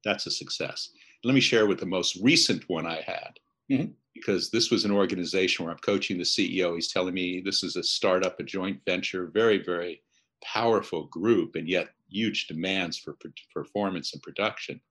That's 0.03 0.25
a 0.27 0.31
success 0.31 0.89
let 1.23 1.33
me 1.33 1.41
share 1.41 1.67
with 1.67 1.79
the 1.79 1.85
most 1.85 2.17
recent 2.21 2.67
one 2.69 2.85
I 2.85 3.01
had. 3.01 3.39
Mm-hmm. 3.71 3.91
Because 4.13 4.49
this 4.49 4.71
was 4.71 4.83
an 4.83 4.91
organization 4.91 5.63
where 5.63 5.73
I'm 5.73 5.79
coaching 5.79 6.17
the 6.17 6.23
CEO. 6.23 6.75
He's 6.75 6.91
telling 6.91 7.13
me 7.13 7.41
this 7.41 7.63
is 7.63 7.75
a 7.75 7.83
startup, 7.83 8.39
a 8.39 8.43
joint 8.43 8.81
venture, 8.85 9.27
very, 9.27 9.63
very 9.63 10.01
powerful 10.43 11.05
group, 11.05 11.55
and 11.55 11.69
yet 11.69 11.89
huge 12.09 12.47
demands 12.47 12.97
for 12.97 13.15
performance 13.53 14.13
and 14.13 14.21
production. 14.21 14.81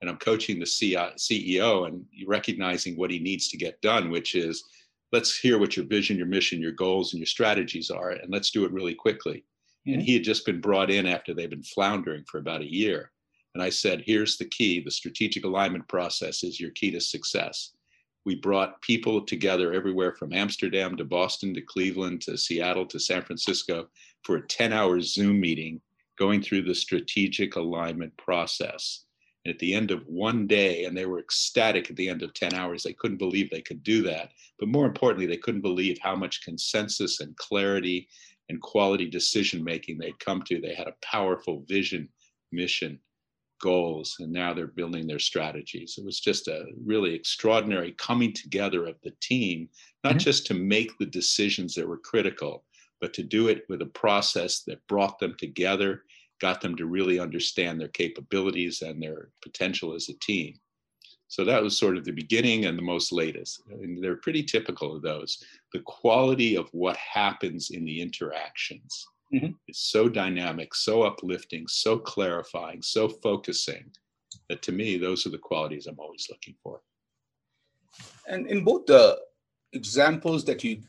And 0.00 0.08
I'm 0.08 0.18
coaching 0.18 0.60
the 0.60 0.64
CEO 0.64 1.88
and 1.88 2.04
recognizing 2.26 2.96
what 2.96 3.10
he 3.10 3.18
needs 3.18 3.48
to 3.48 3.56
get 3.56 3.80
done, 3.80 4.10
which 4.10 4.36
is 4.36 4.62
let's 5.10 5.36
hear 5.36 5.58
what 5.58 5.76
your 5.76 5.86
vision, 5.86 6.16
your 6.16 6.26
mission, 6.26 6.60
your 6.60 6.72
goals, 6.72 7.14
and 7.14 7.20
your 7.20 7.26
strategies 7.26 7.90
are, 7.90 8.10
and 8.10 8.30
let's 8.30 8.50
do 8.50 8.64
it 8.64 8.72
really 8.72 8.94
quickly. 8.94 9.44
Mm-hmm. 9.86 9.94
And 9.94 10.02
he 10.02 10.14
had 10.14 10.24
just 10.24 10.46
been 10.46 10.60
brought 10.60 10.90
in 10.90 11.06
after 11.06 11.34
they've 11.34 11.50
been 11.50 11.62
floundering 11.64 12.24
for 12.30 12.38
about 12.38 12.60
a 12.60 12.72
year. 12.72 13.10
And 13.58 13.64
I 13.64 13.70
said, 13.70 14.04
here's 14.06 14.36
the 14.36 14.44
key 14.44 14.78
the 14.78 14.88
strategic 14.92 15.44
alignment 15.44 15.88
process 15.88 16.44
is 16.44 16.60
your 16.60 16.70
key 16.70 16.92
to 16.92 17.00
success. 17.00 17.72
We 18.24 18.36
brought 18.36 18.80
people 18.82 19.26
together 19.26 19.72
everywhere 19.72 20.14
from 20.14 20.32
Amsterdam 20.32 20.96
to 20.96 21.04
Boston 21.04 21.54
to 21.54 21.60
Cleveland 21.60 22.20
to 22.22 22.38
Seattle 22.38 22.86
to 22.86 23.00
San 23.00 23.22
Francisco 23.22 23.88
for 24.22 24.36
a 24.36 24.46
10 24.46 24.72
hour 24.72 25.00
Zoom 25.00 25.40
meeting 25.40 25.80
going 26.16 26.40
through 26.40 26.62
the 26.62 26.74
strategic 26.74 27.56
alignment 27.56 28.16
process. 28.16 29.06
And 29.44 29.52
at 29.52 29.58
the 29.58 29.74
end 29.74 29.90
of 29.90 30.06
one 30.06 30.46
day, 30.46 30.84
and 30.84 30.96
they 30.96 31.06
were 31.06 31.18
ecstatic 31.18 31.90
at 31.90 31.96
the 31.96 32.08
end 32.08 32.22
of 32.22 32.34
10 32.34 32.54
hours, 32.54 32.84
they 32.84 32.92
couldn't 32.92 33.18
believe 33.18 33.50
they 33.50 33.60
could 33.60 33.82
do 33.82 34.04
that. 34.04 34.30
But 34.60 34.68
more 34.68 34.86
importantly, 34.86 35.26
they 35.26 35.36
couldn't 35.36 35.62
believe 35.62 35.98
how 36.00 36.14
much 36.14 36.44
consensus 36.44 37.18
and 37.18 37.36
clarity 37.38 38.06
and 38.50 38.62
quality 38.62 39.10
decision 39.10 39.64
making 39.64 39.98
they'd 39.98 40.20
come 40.20 40.42
to. 40.42 40.60
They 40.60 40.76
had 40.76 40.86
a 40.86 40.94
powerful 41.02 41.64
vision, 41.66 42.08
mission, 42.52 43.00
goals 43.60 44.16
and 44.20 44.32
now 44.32 44.54
they're 44.54 44.66
building 44.66 45.06
their 45.06 45.18
strategies. 45.18 45.96
It 45.98 46.04
was 46.04 46.20
just 46.20 46.48
a 46.48 46.66
really 46.84 47.14
extraordinary 47.14 47.92
coming 47.92 48.32
together 48.32 48.86
of 48.86 48.96
the 49.02 49.12
team 49.20 49.68
not 50.04 50.10
mm-hmm. 50.10 50.18
just 50.18 50.46
to 50.46 50.54
make 50.54 50.96
the 50.98 51.06
decisions 51.06 51.74
that 51.74 51.88
were 51.88 51.98
critical 51.98 52.64
but 53.00 53.12
to 53.14 53.22
do 53.22 53.48
it 53.48 53.64
with 53.68 53.82
a 53.82 53.86
process 53.86 54.62
that 54.62 54.86
brought 54.88 55.18
them 55.18 55.34
together 55.38 56.02
got 56.40 56.60
them 56.60 56.76
to 56.76 56.86
really 56.86 57.18
understand 57.18 57.80
their 57.80 57.88
capabilities 57.88 58.82
and 58.82 59.02
their 59.02 59.30
potential 59.42 59.94
as 59.94 60.08
a 60.08 60.14
team. 60.14 60.54
So 61.28 61.44
that 61.44 61.62
was 61.62 61.78
sort 61.78 61.96
of 61.96 62.04
the 62.04 62.12
beginning 62.12 62.64
and 62.64 62.78
the 62.78 62.82
most 62.82 63.12
latest. 63.12 63.62
And 63.70 64.02
they're 64.02 64.16
pretty 64.16 64.42
typical 64.42 64.96
of 64.96 65.02
those 65.02 65.42
the 65.72 65.80
quality 65.80 66.56
of 66.56 66.68
what 66.72 66.96
happens 66.96 67.70
in 67.70 67.84
the 67.84 68.00
interactions 68.00 69.06
mm-hmm. 69.32 69.52
is 69.66 69.78
so 69.78 70.08
dynamic, 70.08 70.74
so 70.74 71.02
uplifting, 71.02 71.66
so 71.68 71.98
clarifying, 71.98 72.82
so 72.82 73.08
focusing 73.08 73.90
that 74.48 74.62
to 74.62 74.72
me, 74.72 74.96
those 74.96 75.26
are 75.26 75.30
the 75.30 75.38
qualities 75.38 75.86
I'm 75.86 75.98
always 75.98 76.26
looking 76.30 76.54
for. 76.62 76.80
And 78.26 78.46
in 78.46 78.64
both 78.64 78.86
the 78.86 79.18
examples 79.72 80.44
that 80.44 80.64
you 80.64 80.82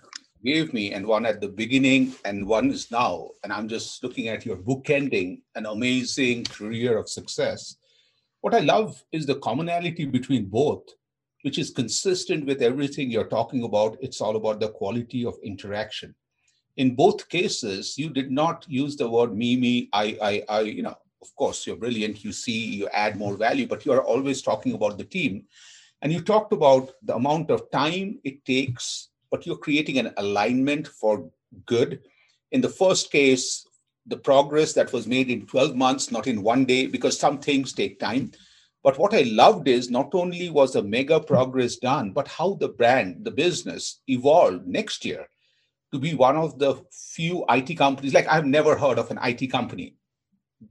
gave 0.43 0.73
me, 0.73 0.93
and 0.93 1.05
one 1.05 1.25
at 1.25 1.41
the 1.41 1.49
beginning 1.49 2.13
and 2.23 2.47
one 2.47 2.71
is 2.71 2.91
now, 2.91 3.29
and 3.43 3.51
I'm 3.51 3.67
just 3.67 4.03
looking 4.03 4.29
at 4.29 4.45
your 4.45 4.57
bookending 4.57 5.41
an 5.55 5.65
amazing 5.65 6.45
career 6.45 6.97
of 6.97 7.09
success. 7.09 7.75
What 8.41 8.55
I 8.55 8.59
love 8.59 9.03
is 9.11 9.25
the 9.25 9.35
commonality 9.35 10.05
between 10.05 10.45
both, 10.45 10.83
which 11.41 11.57
is 11.57 11.71
consistent 11.71 12.45
with 12.45 12.61
everything 12.61 13.11
you're 13.11 13.27
talking 13.27 13.63
about. 13.63 13.97
It's 14.01 14.21
all 14.21 14.37
about 14.37 14.61
the 14.61 14.69
quality 14.69 15.25
of 15.25 15.37
interaction 15.43 16.15
in 16.79 16.95
both 16.95 17.27
cases, 17.27 17.97
you 17.97 18.09
did 18.09 18.31
not 18.31 18.65
use 18.69 18.95
the 18.95 19.07
word 19.07 19.35
me, 19.35 19.57
me, 19.57 19.89
I, 19.91 20.17
I, 20.21 20.43
I, 20.47 20.59
you 20.61 20.81
know, 20.81 20.95
of 21.21 21.35
course, 21.35 21.67
you're 21.67 21.75
brilliant, 21.75 22.23
you 22.23 22.31
see, 22.31 22.57
you 22.77 22.87
add 22.93 23.17
more 23.17 23.35
value, 23.35 23.67
but 23.67 23.85
you 23.85 23.91
are 23.91 24.01
always 24.01 24.41
talking 24.41 24.73
about 24.73 24.97
the 24.97 25.03
team. 25.03 25.43
And 26.01 26.13
you 26.13 26.21
talked 26.21 26.53
about 26.53 26.91
the 27.03 27.15
amount 27.15 27.51
of 27.51 27.69
time 27.69 28.19
it 28.23 28.45
takes, 28.45 29.09
but 29.29 29.45
you're 29.45 29.57
creating 29.57 29.97
an 29.97 30.13
alignment 30.15 30.87
for 30.87 31.29
good. 31.65 31.99
In 32.53 32.61
the 32.61 32.69
first 32.69 33.11
case, 33.11 33.67
the 34.07 34.15
progress 34.15 34.71
that 34.71 34.93
was 34.93 35.05
made 35.05 35.29
in 35.29 35.47
12 35.47 35.75
months, 35.75 36.13
not 36.13 36.27
in 36.27 36.41
one 36.41 36.63
day, 36.63 36.87
because 36.87 37.19
some 37.19 37.39
things 37.39 37.73
take 37.73 37.99
time. 37.99 38.31
But 38.85 38.97
what 38.97 39.13
I 39.13 39.23
loved 39.23 39.67
is 39.67 39.91
not 39.91 40.15
only 40.15 40.49
was 40.49 40.71
the 40.71 40.81
mega 40.81 41.19
progress 41.19 41.75
done, 41.75 42.11
but 42.11 42.29
how 42.29 42.53
the 42.53 42.69
brand, 42.69 43.25
the 43.25 43.31
business 43.31 43.99
evolved 44.07 44.65
next 44.65 45.03
year 45.03 45.27
to 45.91 45.99
be 45.99 46.13
one 46.13 46.35
of 46.35 46.59
the 46.59 46.75
few 46.91 47.45
IT 47.49 47.75
companies, 47.77 48.13
like 48.13 48.27
I've 48.27 48.45
never 48.45 48.77
heard 48.77 48.99
of 48.99 49.09
an 49.11 49.19
IT 49.23 49.51
company 49.51 49.95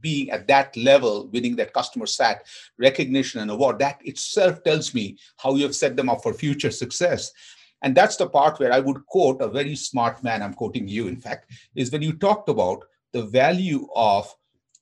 being 0.00 0.31
at 0.31 0.46
that 0.48 0.76
level, 0.76 1.28
winning 1.33 1.57
that 1.57 1.72
customer 1.72 2.07
sat 2.07 2.46
recognition 2.78 3.40
and 3.40 3.50
award. 3.50 3.78
That 3.78 4.00
itself 4.04 4.62
tells 4.62 4.94
me 4.94 5.18
how 5.38 5.54
you 5.54 5.62
have 5.64 5.74
set 5.74 5.96
them 5.96 6.09
up 6.09 6.22
for 6.22 6.35
future 6.35 6.70
success. 6.70 7.33
And 7.83 7.94
that's 7.94 8.16
the 8.16 8.28
part 8.28 8.59
where 8.59 8.72
I 8.72 8.81
would 8.81 9.07
quote 9.07 9.40
a 9.40 9.48
very 9.48 9.76
smart 9.76 10.22
man, 10.22 10.42
I'm 10.42 10.54
quoting 10.54 10.88
you, 10.88 11.09
in 11.09 11.16
fact, 11.16 11.50
is 11.74 11.90
when 11.90 12.02
you 12.02 12.12
talked 12.12 12.48
about 12.48 12.85
the 13.12 13.22
value 13.22 13.88
of 13.94 14.33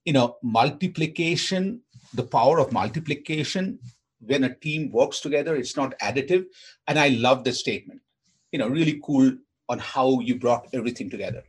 you 0.05 0.12
know 0.12 0.37
multiplication, 0.42 1.81
the 2.14 2.25
power 2.25 2.59
of 2.59 2.72
multiplication 2.72 3.79
when 4.20 4.44
a 4.44 4.55
team 4.55 4.90
works 4.90 5.20
together, 5.20 5.57
it's 5.57 5.77
not 5.77 5.99
additive. 6.01 6.46
And 6.87 6.99
I 6.99 7.09
love 7.09 7.44
the 7.44 7.53
statement. 7.53 8.01
You 8.53 8.59
know, 8.59 8.68
really 8.68 9.01
cool 9.05 9.37
on 9.68 9.79
how 9.79 10.20
you 10.20 10.38
brought 10.38 10.68
everything 10.72 11.11
together. 11.11 11.42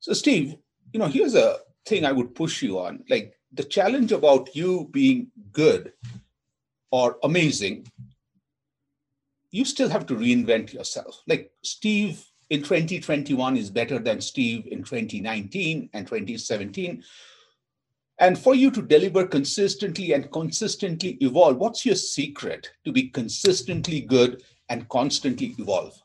So, 0.00 0.12
Steve, 0.12 0.56
you 0.92 1.00
know, 1.00 1.08
here's 1.08 1.34
a 1.34 1.58
thing 1.86 2.04
I 2.04 2.12
would 2.12 2.34
push 2.34 2.62
you 2.62 2.78
on. 2.78 3.04
Like 3.08 3.34
the 3.52 3.64
challenge 3.64 4.12
about 4.12 4.54
you 4.54 4.88
being 4.92 5.28
good 5.52 5.92
or 6.90 7.18
amazing, 7.22 7.86
you 9.50 9.64
still 9.64 9.88
have 9.88 10.06
to 10.06 10.14
reinvent 10.14 10.72
yourself. 10.72 11.22
Like 11.26 11.50
Steve 11.62 12.24
in 12.50 12.62
2021 12.62 13.56
is 13.56 13.70
better 13.70 13.98
than 13.98 14.20
Steve 14.20 14.66
in 14.70 14.82
2019 14.82 15.90
and 15.92 16.06
2017. 16.06 17.02
And 18.20 18.38
for 18.38 18.54
you 18.54 18.70
to 18.72 18.82
deliver 18.82 19.26
consistently 19.26 20.12
and 20.12 20.30
consistently 20.32 21.18
evolve, 21.20 21.56
what's 21.56 21.86
your 21.86 21.94
secret 21.94 22.70
to 22.84 22.92
be 22.92 23.08
consistently 23.10 24.00
good 24.00 24.42
and 24.68 24.88
constantly 24.88 25.54
evolve? 25.58 26.00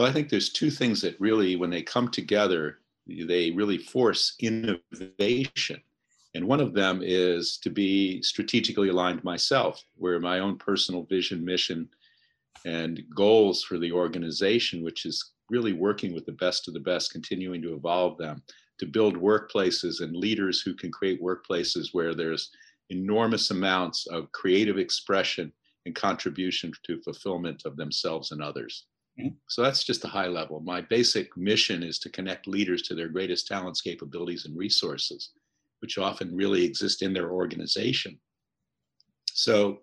Well, 0.00 0.08
I 0.08 0.14
think 0.14 0.30
there's 0.30 0.48
two 0.48 0.70
things 0.70 1.02
that 1.02 1.20
really, 1.20 1.56
when 1.56 1.68
they 1.68 1.82
come 1.82 2.08
together, 2.08 2.78
they 3.06 3.50
really 3.50 3.76
force 3.76 4.34
innovation. 4.40 5.82
And 6.34 6.46
one 6.46 6.60
of 6.60 6.72
them 6.72 7.02
is 7.04 7.58
to 7.58 7.68
be 7.68 8.22
strategically 8.22 8.88
aligned 8.88 9.22
myself, 9.24 9.84
where 9.96 10.18
my 10.18 10.38
own 10.38 10.56
personal 10.56 11.02
vision, 11.02 11.44
mission, 11.44 11.86
and 12.64 13.02
goals 13.14 13.62
for 13.62 13.78
the 13.78 13.92
organization, 13.92 14.82
which 14.82 15.04
is 15.04 15.32
really 15.50 15.74
working 15.74 16.14
with 16.14 16.24
the 16.24 16.32
best 16.32 16.66
of 16.66 16.72
the 16.72 16.80
best, 16.80 17.12
continuing 17.12 17.60
to 17.60 17.74
evolve 17.74 18.16
them, 18.16 18.42
to 18.78 18.86
build 18.86 19.18
workplaces 19.18 20.00
and 20.00 20.16
leaders 20.16 20.62
who 20.62 20.72
can 20.72 20.90
create 20.90 21.22
workplaces 21.22 21.88
where 21.92 22.14
there's 22.14 22.52
enormous 22.88 23.50
amounts 23.50 24.06
of 24.06 24.32
creative 24.32 24.78
expression 24.78 25.52
and 25.84 25.94
contribution 25.94 26.72
to 26.84 27.02
fulfillment 27.02 27.64
of 27.66 27.76
themselves 27.76 28.30
and 28.32 28.42
others. 28.42 28.86
Mm-hmm. 29.20 29.34
So 29.48 29.62
that's 29.62 29.84
just 29.84 30.04
a 30.04 30.08
high 30.08 30.26
level. 30.26 30.60
My 30.60 30.80
basic 30.80 31.36
mission 31.36 31.82
is 31.82 31.98
to 32.00 32.10
connect 32.10 32.46
leaders 32.46 32.82
to 32.82 32.94
their 32.94 33.08
greatest 33.08 33.46
talents, 33.46 33.80
capabilities, 33.80 34.44
and 34.46 34.56
resources, 34.56 35.30
which 35.80 35.98
often 35.98 36.36
really 36.36 36.64
exist 36.64 37.02
in 37.02 37.12
their 37.12 37.30
organization. 37.30 38.18
So 39.32 39.80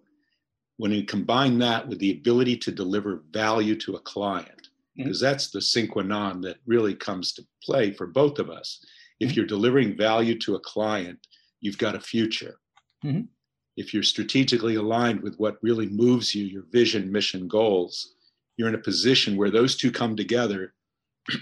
when 0.77 0.91
you 0.91 1.03
combine 1.03 1.57
that 1.59 1.87
with 1.87 1.99
the 1.99 2.11
ability 2.11 2.57
to 2.57 2.71
deliver 2.71 3.23
value 3.31 3.75
to 3.77 3.95
a 3.95 4.01
client, 4.01 4.69
because 4.95 5.17
mm-hmm. 5.17 5.25
that's 5.25 5.49
the 5.51 5.61
sine 5.61 5.87
qua 5.87 6.01
non 6.01 6.41
that 6.41 6.57
really 6.65 6.95
comes 6.95 7.33
to 7.33 7.45
play 7.63 7.91
for 7.91 8.07
both 8.07 8.39
of 8.39 8.49
us. 8.49 8.83
If 9.19 9.29
mm-hmm. 9.29 9.35
you're 9.37 9.45
delivering 9.45 9.97
value 9.97 10.37
to 10.39 10.55
a 10.55 10.59
client, 10.59 11.19
you've 11.61 11.77
got 11.77 11.95
a 11.95 11.99
future. 11.99 12.59
Mm-hmm. 13.05 13.21
If 13.75 13.93
you're 13.93 14.03
strategically 14.03 14.75
aligned 14.75 15.21
with 15.21 15.35
what 15.37 15.57
really 15.61 15.87
moves 15.87 16.33
you, 16.33 16.45
your 16.45 16.65
vision, 16.71 17.11
mission, 17.11 17.47
goals, 17.47 18.15
you're 18.57 18.67
in 18.67 18.75
a 18.75 18.79
position 18.79 19.37
where 19.37 19.51
those 19.51 19.75
two 19.75 19.91
come 19.91 20.15
together. 20.15 20.73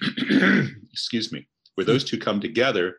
excuse 0.92 1.32
me, 1.32 1.48
where 1.76 1.86
those 1.86 2.04
two 2.04 2.18
come 2.18 2.40
together 2.40 2.98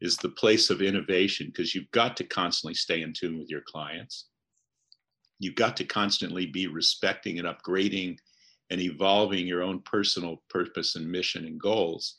is 0.00 0.16
the 0.16 0.28
place 0.28 0.70
of 0.70 0.82
innovation 0.82 1.46
because 1.46 1.74
you've 1.74 1.90
got 1.90 2.16
to 2.16 2.24
constantly 2.24 2.74
stay 2.74 3.02
in 3.02 3.12
tune 3.12 3.38
with 3.38 3.48
your 3.48 3.62
clients. 3.66 4.26
You've 5.38 5.54
got 5.54 5.76
to 5.78 5.84
constantly 5.84 6.46
be 6.46 6.66
respecting 6.66 7.38
and 7.38 7.48
upgrading 7.48 8.18
and 8.70 8.80
evolving 8.80 9.46
your 9.46 9.62
own 9.62 9.80
personal 9.82 10.42
purpose 10.50 10.96
and 10.96 11.10
mission 11.10 11.46
and 11.46 11.60
goals. 11.60 12.16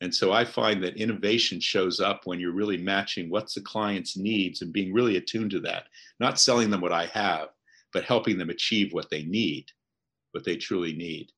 And 0.00 0.14
so 0.14 0.32
I 0.32 0.44
find 0.44 0.82
that 0.82 0.96
innovation 0.96 1.60
shows 1.60 2.00
up 2.00 2.22
when 2.24 2.40
you're 2.40 2.52
really 2.52 2.78
matching 2.78 3.30
what's 3.30 3.54
the 3.54 3.60
client's 3.60 4.16
needs 4.16 4.60
and 4.60 4.72
being 4.72 4.92
really 4.92 5.16
attuned 5.16 5.50
to 5.52 5.60
that, 5.60 5.84
not 6.20 6.40
selling 6.40 6.70
them 6.70 6.80
what 6.80 6.92
I 6.92 7.06
have, 7.06 7.48
but 7.92 8.04
helping 8.04 8.38
them 8.38 8.50
achieve 8.50 8.92
what 8.92 9.08
they 9.10 9.22
need, 9.22 9.66
what 10.34 10.44
they 10.44 10.56
truly 10.56 10.92
need. 10.92 11.30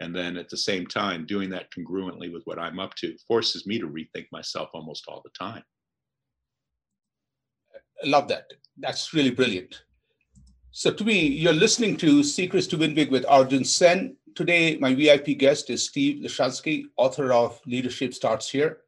And 0.00 0.14
then 0.14 0.36
at 0.36 0.50
the 0.50 0.56
same 0.56 0.86
time, 0.86 1.26
doing 1.26 1.48
that 1.50 1.68
congruently 1.70 2.32
with 2.32 2.42
what 2.44 2.58
I'm 2.58 2.80
up 2.80 2.94
to 2.96 3.16
forces 3.28 3.66
me 3.66 3.78
to 3.78 3.88
rethink 3.88 4.26
myself 4.32 4.70
almost 4.74 5.04
all 5.06 5.22
the 5.24 5.30
time. 5.38 5.62
I 8.02 8.08
love 8.08 8.26
that. 8.28 8.52
That's 8.76 9.14
really 9.14 9.30
brilliant. 9.30 9.84
So 10.72 10.90
to 10.90 11.04
me, 11.04 11.20
you're 11.26 11.52
listening 11.52 11.96
to 11.98 12.24
Secrets 12.24 12.66
to 12.68 12.78
Win 12.78 12.94
Big 12.94 13.12
with 13.12 13.24
Arjun 13.28 13.64
Sen. 13.64 14.16
Today, 14.34 14.76
my 14.78 14.92
VIP 14.94 15.38
guest 15.38 15.70
is 15.70 15.86
Steve 15.86 16.24
Lishansky, 16.24 16.86
author 16.96 17.32
of 17.32 17.60
Leadership 17.66 18.12
Starts 18.12 18.50
Here. 18.50 18.78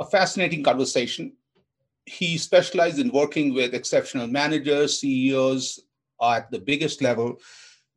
A 0.00 0.06
fascinating 0.06 0.62
conversation. 0.62 1.32
He 2.06 2.38
specialized 2.38 2.98
in 2.98 3.10
working 3.10 3.52
with 3.52 3.74
exceptional 3.74 4.28
managers, 4.28 5.00
CEOs 5.00 5.80
at 6.22 6.50
the 6.50 6.60
biggest 6.60 7.02
level, 7.02 7.36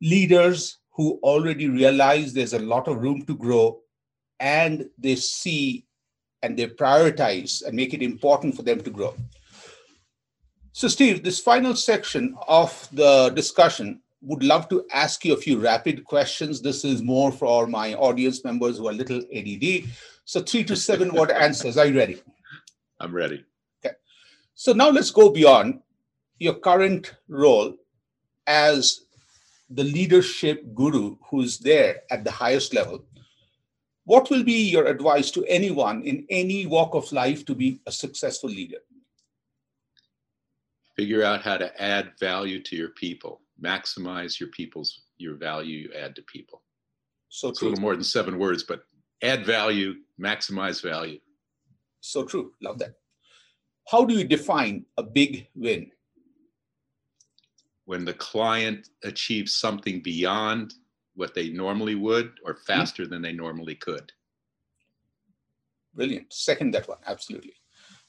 leaders 0.02 0.78
who 0.98 1.20
already 1.22 1.68
realize 1.68 2.32
there's 2.32 2.54
a 2.54 2.58
lot 2.58 2.88
of 2.88 3.00
room 3.00 3.22
to 3.24 3.36
grow 3.36 3.80
and 4.40 4.90
they 4.98 5.14
see 5.14 5.86
and 6.42 6.58
they 6.58 6.66
prioritize 6.66 7.64
and 7.64 7.76
make 7.76 7.94
it 7.94 8.02
important 8.02 8.56
for 8.56 8.62
them 8.62 8.80
to 8.80 8.90
grow. 8.90 9.14
So, 10.72 10.88
Steve, 10.88 11.22
this 11.22 11.38
final 11.38 11.76
section 11.76 12.36
of 12.48 12.88
the 12.92 13.30
discussion 13.30 14.00
would 14.22 14.42
love 14.42 14.68
to 14.70 14.84
ask 14.92 15.24
you 15.24 15.34
a 15.34 15.36
few 15.36 15.60
rapid 15.60 16.04
questions. 16.04 16.60
This 16.60 16.84
is 16.84 17.00
more 17.00 17.30
for 17.30 17.68
my 17.68 17.94
audience 17.94 18.44
members 18.44 18.78
who 18.78 18.88
are 18.88 18.92
little 18.92 19.22
ADD. 19.32 19.84
So, 20.24 20.40
three 20.40 20.64
to 20.64 20.74
seven 20.74 21.14
word 21.14 21.30
answers. 21.46 21.76
Are 21.76 21.86
you 21.86 21.96
ready? 21.96 22.20
I'm 22.98 23.14
ready. 23.14 23.44
Okay. 23.84 23.94
So, 24.54 24.72
now 24.72 24.90
let's 24.90 25.12
go 25.12 25.30
beyond 25.30 25.80
your 26.40 26.54
current 26.54 27.14
role 27.28 27.76
as 28.48 29.02
the 29.70 29.84
leadership 29.84 30.74
guru 30.74 31.16
who's 31.30 31.58
there 31.58 32.02
at 32.10 32.24
the 32.24 32.30
highest 32.30 32.74
level. 32.74 33.04
What 34.04 34.30
will 34.30 34.42
be 34.42 34.70
your 34.70 34.86
advice 34.86 35.30
to 35.32 35.44
anyone 35.44 36.02
in 36.02 36.26
any 36.30 36.64
walk 36.64 36.94
of 36.94 37.12
life 37.12 37.44
to 37.44 37.54
be 37.54 37.80
a 37.86 37.92
successful 37.92 38.48
leader? 38.48 38.78
figure 40.98 41.22
out 41.22 41.42
how 41.42 41.56
to 41.56 41.70
add 41.80 42.10
value 42.18 42.60
to 42.60 42.74
your 42.74 42.88
people 42.90 43.40
maximize 43.62 44.40
your 44.40 44.48
people's 44.48 45.02
your 45.16 45.36
value 45.36 45.76
you 45.78 45.90
add 45.94 46.14
to 46.16 46.22
people 46.22 46.62
so 47.28 47.48
it's 47.48 47.60
true. 47.60 47.68
a 47.68 47.70
little 47.70 47.82
more 47.82 47.94
than 47.94 48.04
seven 48.04 48.36
words 48.36 48.64
but 48.64 48.82
add 49.22 49.46
value 49.46 49.94
maximize 50.20 50.82
value 50.82 51.20
so 52.00 52.24
true 52.24 52.52
love 52.60 52.78
that 52.80 52.94
how 53.88 54.04
do 54.04 54.14
you 54.14 54.24
define 54.24 54.84
a 54.96 55.02
big 55.02 55.46
win 55.54 55.88
when 57.88 58.04
the 58.04 58.14
client 58.14 58.90
achieves 59.02 59.54
something 59.54 60.00
beyond 60.00 60.74
what 61.14 61.34
they 61.34 61.48
normally 61.48 61.94
would 61.94 62.30
or 62.44 62.52
hmm? 62.52 62.58
faster 62.66 63.04
mm-hmm. 63.04 63.12
than 63.12 63.22
they 63.22 63.32
normally 63.32 63.74
could 63.74 64.12
brilliant 65.94 66.30
second 66.32 66.70
that 66.72 66.88
one 66.88 66.98
absolutely 67.06 67.54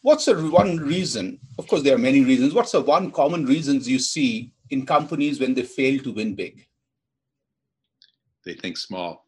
What's 0.01 0.25
the 0.25 0.35
one 0.49 0.77
reason? 0.77 1.39
Of 1.57 1.67
course, 1.67 1.83
there 1.83 1.95
are 1.95 1.99
many 2.09 2.23
reasons. 2.23 2.53
What's 2.53 2.71
the 2.71 2.81
one 2.81 3.11
common 3.11 3.45
reasons 3.45 3.87
you 3.87 3.99
see 3.99 4.53
in 4.69 4.85
companies 4.85 5.39
when 5.39 5.53
they 5.53 5.63
fail 5.63 6.01
to 6.03 6.13
win 6.13 6.35
big? 6.35 6.65
They 8.45 8.53
think 8.53 8.77
small. 8.77 9.25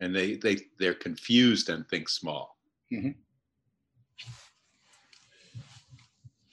And 0.00 0.14
they, 0.14 0.36
they, 0.36 0.56
they're 0.78 0.94
confused 0.94 1.68
and 1.68 1.86
think 1.88 2.08
small. 2.08 2.56
Mm-hmm. 2.92 3.10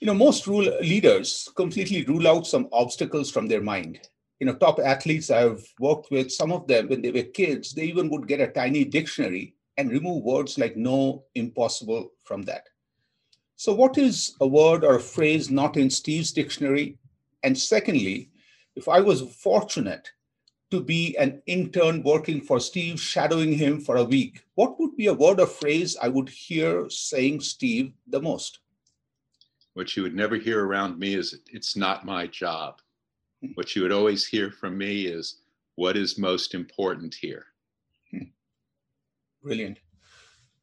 You 0.00 0.06
know, 0.06 0.14
most 0.14 0.46
rule 0.46 0.64
leaders 0.80 1.46
completely 1.56 2.04
rule 2.04 2.26
out 2.26 2.46
some 2.46 2.70
obstacles 2.72 3.30
from 3.30 3.46
their 3.48 3.60
mind. 3.60 4.00
You 4.38 4.46
know, 4.46 4.54
top 4.54 4.80
athletes 4.80 5.30
I've 5.30 5.62
worked 5.78 6.10
with, 6.10 6.32
some 6.32 6.52
of 6.52 6.66
them, 6.66 6.88
when 6.88 7.02
they 7.02 7.10
were 7.10 7.24
kids, 7.24 7.74
they 7.74 7.84
even 7.84 8.08
would 8.08 8.26
get 8.26 8.40
a 8.40 8.48
tiny 8.48 8.86
dictionary 8.86 9.54
and 9.76 9.90
remove 9.90 10.24
words 10.24 10.56
like 10.56 10.74
no, 10.74 11.24
impossible 11.34 12.12
from 12.24 12.40
that. 12.42 12.64
So, 13.56 13.74
what 13.74 13.98
is 13.98 14.36
a 14.40 14.46
word 14.46 14.84
or 14.84 14.96
a 14.96 15.00
phrase 15.00 15.50
not 15.50 15.76
in 15.76 15.90
Steve's 15.90 16.32
dictionary? 16.32 16.96
And 17.42 17.56
secondly, 17.58 18.30
if 18.76 18.88
I 18.88 19.00
was 19.00 19.20
fortunate 19.20 20.10
to 20.70 20.80
be 20.80 21.14
an 21.18 21.42
intern 21.44 22.02
working 22.02 22.40
for 22.40 22.58
Steve, 22.58 22.98
shadowing 22.98 23.52
him 23.52 23.82
for 23.82 23.96
a 23.96 24.04
week, 24.04 24.46
what 24.54 24.80
would 24.80 24.96
be 24.96 25.08
a 25.08 25.14
word 25.14 25.40
or 25.40 25.46
phrase 25.46 25.94
I 26.00 26.08
would 26.08 26.30
hear 26.30 26.88
saying 26.88 27.40
Steve 27.40 27.92
the 28.06 28.22
most? 28.22 28.60
What 29.74 29.96
you 29.96 30.02
would 30.02 30.14
never 30.14 30.36
hear 30.36 30.64
around 30.64 30.98
me 30.98 31.14
is, 31.14 31.38
it's 31.52 31.76
not 31.76 32.04
my 32.04 32.26
job. 32.26 32.80
Hmm. 33.42 33.52
What 33.54 33.74
you 33.74 33.82
would 33.82 33.92
always 33.92 34.26
hear 34.26 34.50
from 34.50 34.76
me 34.76 35.06
is, 35.06 35.36
what 35.76 35.96
is 35.96 36.18
most 36.18 36.54
important 36.54 37.14
here? 37.14 37.46
Brilliant. 39.42 39.78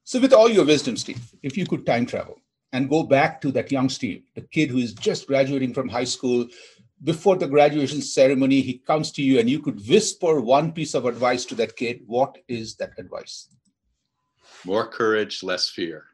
So, 0.03 0.19
with 0.19 0.33
all 0.33 0.49
your 0.49 0.65
wisdom, 0.65 0.95
Steve, 0.95 1.21
if 1.41 1.57
you 1.57 1.65
could 1.65 1.85
time 1.85 2.05
travel 2.05 2.39
and 2.73 2.89
go 2.89 3.03
back 3.03 3.41
to 3.41 3.51
that 3.53 3.71
young 3.71 3.89
Steve, 3.89 4.23
the 4.35 4.41
kid 4.41 4.69
who 4.69 4.77
is 4.77 4.93
just 4.93 5.27
graduating 5.27 5.73
from 5.73 5.89
high 5.89 6.03
school, 6.03 6.47
before 7.03 7.35
the 7.35 7.47
graduation 7.47 8.01
ceremony, 8.01 8.61
he 8.61 8.77
comes 8.77 9.11
to 9.13 9.21
you 9.23 9.39
and 9.39 9.49
you 9.49 9.59
could 9.59 9.87
whisper 9.87 10.39
one 10.41 10.71
piece 10.71 10.93
of 10.93 11.05
advice 11.05 11.45
to 11.45 11.55
that 11.55 11.75
kid. 11.75 12.01
What 12.05 12.37
is 12.47 12.75
that 12.75 12.91
advice? 12.97 13.49
More 14.65 14.87
courage, 14.87 15.43
less 15.43 15.69
fear. 15.69 16.05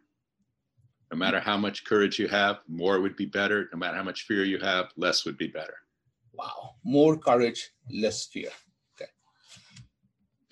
No 1.13 1.19
matter 1.19 1.39
how 1.39 1.57
much 1.57 1.85
courage 1.85 2.17
you 2.17 2.27
have, 2.27 2.61
more 2.67 2.99
would 2.99 3.15
be 3.15 3.27
better. 3.27 3.69
No 3.71 3.77
matter 3.77 3.97
how 3.97 4.01
much 4.01 4.23
fear 4.23 4.45
you 4.45 4.57
have, 4.57 4.85
less 4.97 5.25
would 5.25 5.37
be 5.37 5.45
better. 5.45 5.75
Wow. 6.33 6.73
More 6.83 7.15
courage, 7.19 7.69
less 7.87 8.25
fear 8.25 8.49
Okay. 8.95 9.11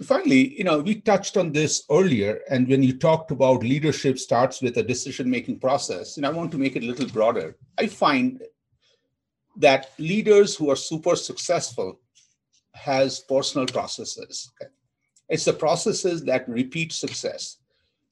finally, 0.04 0.56
you 0.56 0.64
know, 0.64 0.78
we 0.80 1.02
touched 1.02 1.36
on 1.36 1.52
this 1.52 1.84
earlier, 1.90 2.42
and 2.48 2.68
when 2.68 2.84
you 2.84 2.96
talked 2.96 3.32
about 3.32 3.64
leadership 3.64 4.20
starts 4.20 4.62
with 4.62 4.78
a 4.78 4.84
decision-making 4.84 5.58
process, 5.58 6.18
and 6.18 6.28
I 6.28 6.30
want 6.30 6.52
to 6.52 6.60
make 6.60 6.76
it 6.76 6.84
a 6.84 6.86
little 6.86 7.08
broader. 7.08 7.58
I 7.80 7.88
find 7.88 8.44
that 9.58 9.94
leaders 9.98 10.56
who 10.56 10.70
are 10.70 10.76
super 10.76 11.16
successful 11.16 12.00
has 12.74 13.20
personal 13.22 13.66
processes. 13.66 14.52
Okay? 14.62 14.72
It's 15.28 15.46
the 15.46 15.54
processes 15.54 16.24
that 16.26 16.48
repeat 16.48 16.92
success. 16.92 17.58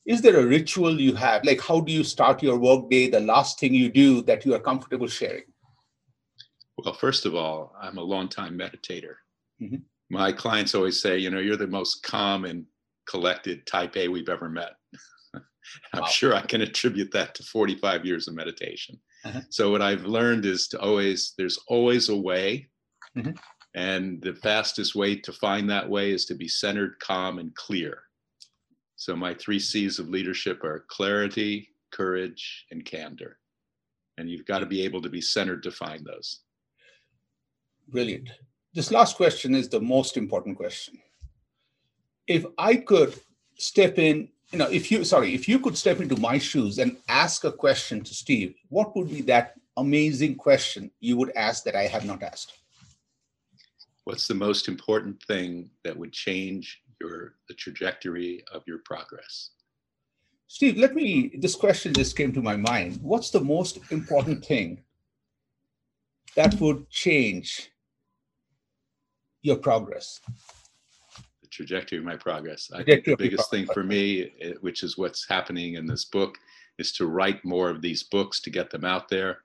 Is 0.09 0.23
there 0.23 0.39
a 0.39 0.45
ritual 0.45 0.99
you 0.99 1.13
have? 1.13 1.45
Like, 1.45 1.61
how 1.61 1.81
do 1.81 1.91
you 1.91 2.03
start 2.03 2.41
your 2.41 2.57
workday? 2.57 3.11
The 3.11 3.19
last 3.19 3.59
thing 3.59 3.75
you 3.75 3.89
do 3.89 4.23
that 4.23 4.43
you 4.43 4.55
are 4.55 4.59
comfortable 4.59 5.07
sharing? 5.07 5.43
Well, 6.77 6.95
first 6.95 7.27
of 7.27 7.35
all, 7.35 7.75
I'm 7.79 7.99
a 7.99 8.01
longtime 8.01 8.57
meditator. 8.57 9.17
Mm-hmm. 9.61 9.75
My 10.09 10.31
clients 10.31 10.73
always 10.73 10.99
say, 10.99 11.19
you 11.19 11.29
know, 11.29 11.37
you're 11.37 11.57
the 11.57 11.67
most 11.67 12.01
calm 12.01 12.45
and 12.45 12.65
collected 13.07 13.67
type 13.67 13.95
A 13.97 14.07
we've 14.07 14.29
ever 14.29 14.49
met. 14.49 14.71
I'm 15.93 16.01
wow. 16.01 16.07
sure 16.07 16.33
I 16.33 16.41
can 16.41 16.61
attribute 16.61 17.11
that 17.11 17.35
to 17.35 17.43
45 17.43 18.03
years 18.03 18.27
of 18.27 18.33
meditation. 18.33 18.99
Uh-huh. 19.25 19.41
So 19.51 19.69
what 19.69 19.83
I've 19.83 20.05
learned 20.05 20.45
is 20.45 20.67
to 20.69 20.79
always 20.79 21.35
there's 21.37 21.59
always 21.67 22.09
a 22.09 22.17
way. 22.17 22.67
Mm-hmm. 23.15 23.33
And 23.75 24.19
the 24.23 24.33
fastest 24.33 24.95
way 24.95 25.17
to 25.17 25.31
find 25.31 25.69
that 25.69 25.87
way 25.87 26.09
is 26.09 26.25
to 26.25 26.33
be 26.33 26.47
centered, 26.47 26.99
calm, 26.99 27.37
and 27.37 27.53
clear. 27.53 27.99
So 28.99 29.15
my 29.15 29.33
three 29.33 29.59
C's 29.59 29.97
of 29.97 30.09
leadership 30.09 30.61
are 30.65 30.83
clarity, 30.89 31.69
courage, 31.89 32.65
and 32.69 32.83
candor. 32.83 33.37
And 34.17 34.29
you've 34.29 34.45
got 34.45 34.59
to 34.59 34.65
be 34.65 34.81
able 34.81 35.01
to 35.01 35.09
be 35.09 35.21
centered 35.21 35.63
to 35.63 35.71
find 35.71 36.05
those. 36.05 36.41
Brilliant. 37.87 38.29
This 38.73 38.91
last 38.91 39.15
question 39.15 39.55
is 39.55 39.69
the 39.69 39.79
most 39.79 40.17
important 40.17 40.57
question. 40.57 40.99
If 42.27 42.45
I 42.57 42.75
could 42.75 43.17
step 43.57 43.97
in 43.97 44.27
you 44.51 44.57
know, 44.57 44.69
if 44.69 44.91
you, 44.91 45.05
sorry, 45.05 45.33
if 45.33 45.47
you 45.47 45.59
could 45.59 45.77
step 45.77 46.01
into 46.01 46.19
my 46.19 46.37
shoes 46.37 46.77
and 46.79 46.97
ask 47.07 47.45
a 47.45 47.51
question 47.53 48.01
to 48.03 48.13
Steve, 48.13 48.55
what 48.67 48.97
would 48.97 49.09
be 49.09 49.21
that 49.21 49.53
amazing 49.77 50.35
question 50.35 50.91
you 50.99 51.15
would 51.15 51.31
ask 51.37 51.63
that 51.63 51.75
I 51.75 51.83
have 51.83 52.03
not 52.03 52.21
asked? 52.21 52.51
What's 54.03 54.27
the 54.27 54.33
most 54.33 54.67
important 54.67 55.23
thing 55.23 55.69
that 55.85 55.95
would 55.95 56.11
change 56.11 56.81
your 56.99 57.35
the 57.47 57.53
trajectory 57.53 58.43
of 58.51 58.63
your 58.67 58.79
progress? 58.79 59.51
Steve, 60.51 60.77
let 60.77 60.95
me, 60.95 61.31
this 61.37 61.53
question 61.53 61.93
just 61.93 62.17
came 62.17 62.33
to 62.33 62.41
my 62.41 62.55
mind. 62.55 62.97
What's 63.03 63.29
the 63.29 63.39
most 63.39 63.77
important 63.91 64.43
thing 64.43 64.83
that 66.35 66.59
would 66.59 66.89
change 66.89 67.69
your 69.43 69.57
progress? 69.57 70.19
The 71.43 71.47
trajectory 71.49 71.99
of 71.99 72.03
my 72.03 72.15
progress. 72.15 72.71
I 72.73 72.83
think 72.83 73.05
the 73.05 73.15
biggest 73.15 73.51
thing 73.51 73.67
for 73.67 73.83
me, 73.83 74.31
eh, 74.41 74.53
which 74.61 74.81
is 74.81 74.97
what's 74.97 75.29
happening 75.29 75.75
in 75.75 75.85
this 75.85 76.05
book, 76.05 76.39
is 76.79 76.93
to 76.93 77.05
write 77.05 77.45
more 77.45 77.69
of 77.69 77.83
these 77.83 78.01
books 78.01 78.39
to 78.39 78.49
get 78.49 78.71
them 78.71 78.85
out 78.85 79.07
there, 79.07 79.41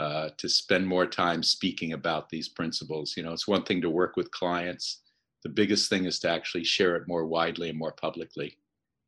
uh, 0.00 0.30
to 0.36 0.48
spend 0.48 0.84
more 0.84 1.06
time 1.06 1.44
speaking 1.44 1.92
about 1.92 2.28
these 2.28 2.48
principles. 2.48 3.14
You 3.16 3.22
know, 3.22 3.32
it's 3.32 3.46
one 3.46 3.62
thing 3.62 3.80
to 3.82 3.90
work 3.90 4.16
with 4.16 4.32
clients. 4.32 5.02
The 5.42 5.48
biggest 5.48 5.88
thing 5.88 6.04
is 6.04 6.18
to 6.20 6.28
actually 6.28 6.64
share 6.64 6.96
it 6.96 7.08
more 7.08 7.26
widely 7.26 7.70
and 7.70 7.78
more 7.78 7.92
publicly. 7.92 8.58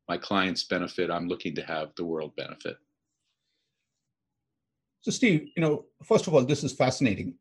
My 0.09 0.17
clients 0.17 0.63
benefit. 0.63 1.11
I'm 1.11 1.27
looking 1.27 1.55
to 1.55 1.61
have 1.63 1.91
the 1.95 2.05
world 2.05 2.35
benefit. 2.35 2.77
So, 5.01 5.11
Steve, 5.11 5.49
you 5.55 5.61
know, 5.61 5.85
first 6.03 6.27
of 6.27 6.33
all, 6.33 6.43
this 6.43 6.63
is 6.63 6.73
fascinating. 6.73 7.35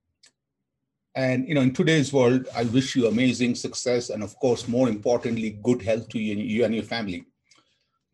And 1.14 1.46
you 1.46 1.55
know, 1.55 1.61
in 1.61 1.72
today's 1.72 2.12
world, 2.12 2.48
I 2.57 2.64
wish 2.64 2.96
you 2.96 3.07
amazing 3.07 3.55
success, 3.55 4.11
and 4.11 4.22
of 4.22 4.35
course, 4.37 4.66
more 4.66 4.88
importantly, 4.88 5.59
good 5.62 5.83
health 5.83 6.09
to 6.11 6.18
you, 6.18 6.37
you 6.37 6.64
and 6.64 6.74
your 6.74 6.85
family. 6.85 7.26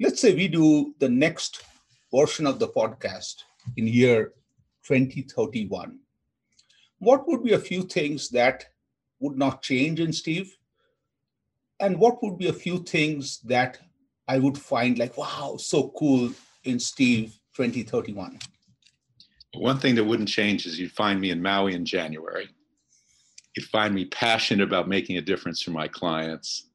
Let's 0.00 0.20
say 0.20 0.34
we 0.34 0.48
do 0.48 0.94
the 0.98 1.08
next 1.08 1.64
version 2.12 2.46
of 2.46 2.58
the 2.58 2.68
podcast 2.68 3.44
in 3.76 3.86
year 3.86 4.32
2031. 4.84 5.98
What 6.98 7.28
would 7.28 7.44
be 7.44 7.52
a 7.52 7.58
few 7.58 7.82
things 7.82 8.28
that 8.30 8.66
would 9.20 9.36
not 9.38 9.62
change 9.62 10.00
in 10.00 10.12
Steve? 10.12 10.57
And 11.80 11.98
what 11.98 12.22
would 12.22 12.38
be 12.38 12.48
a 12.48 12.52
few 12.52 12.78
things 12.78 13.38
that 13.40 13.78
I 14.26 14.38
would 14.38 14.58
find 14.58 14.98
like, 14.98 15.16
wow, 15.16 15.56
so 15.58 15.92
cool 15.96 16.32
in 16.64 16.78
Steve 16.78 17.38
2031? 17.54 18.38
One 19.54 19.78
thing 19.78 19.94
that 19.94 20.04
wouldn't 20.04 20.28
change 20.28 20.66
is 20.66 20.78
you'd 20.78 20.92
find 20.92 21.20
me 21.20 21.30
in 21.30 21.40
Maui 21.40 21.74
in 21.74 21.84
January 21.84 22.48
you'd 23.58 23.66
find 23.66 23.92
me 23.92 24.04
passionate 24.04 24.62
about 24.62 24.88
making 24.88 25.16
a 25.16 25.20
difference 25.20 25.60
for 25.60 25.72
my 25.72 25.88
clients. 25.88 26.68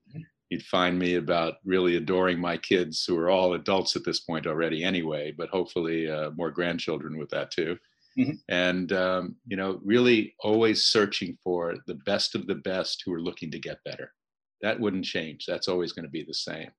You'd 0.49 0.63
find 0.63 0.99
me 0.99 1.15
about 1.15 1.55
really 1.63 1.95
adoring 1.95 2.39
my 2.39 2.57
kids, 2.57 3.05
who 3.05 3.17
are 3.17 3.29
all 3.29 3.53
adults 3.53 3.95
at 3.95 4.03
this 4.03 4.19
point 4.19 4.45
already, 4.45 4.83
anyway, 4.83 5.33
but 5.35 5.49
hopefully 5.49 6.11
uh, 6.11 6.31
more 6.31 6.51
grandchildren 6.51 7.17
with 7.17 7.29
that 7.29 7.51
too. 7.51 7.77
Mm-hmm. 8.19 8.33
And 8.49 8.91
um, 8.91 9.35
you 9.47 9.55
know, 9.55 9.79
really 9.83 10.35
always 10.41 10.83
searching 10.83 11.37
for 11.41 11.75
the 11.87 11.95
best 12.05 12.35
of 12.35 12.45
the 12.47 12.55
best 12.55 13.01
who 13.05 13.13
are 13.13 13.21
looking 13.21 13.49
to 13.51 13.59
get 13.59 13.83
better. 13.85 14.11
That 14.63 14.79
wouldn't 14.79 15.05
change. 15.05 15.45
That's 15.45 15.67
always 15.67 15.91
going 15.91 16.05
to 16.05 16.11
be 16.11 16.23
the 16.23 16.33
same. 16.33 16.71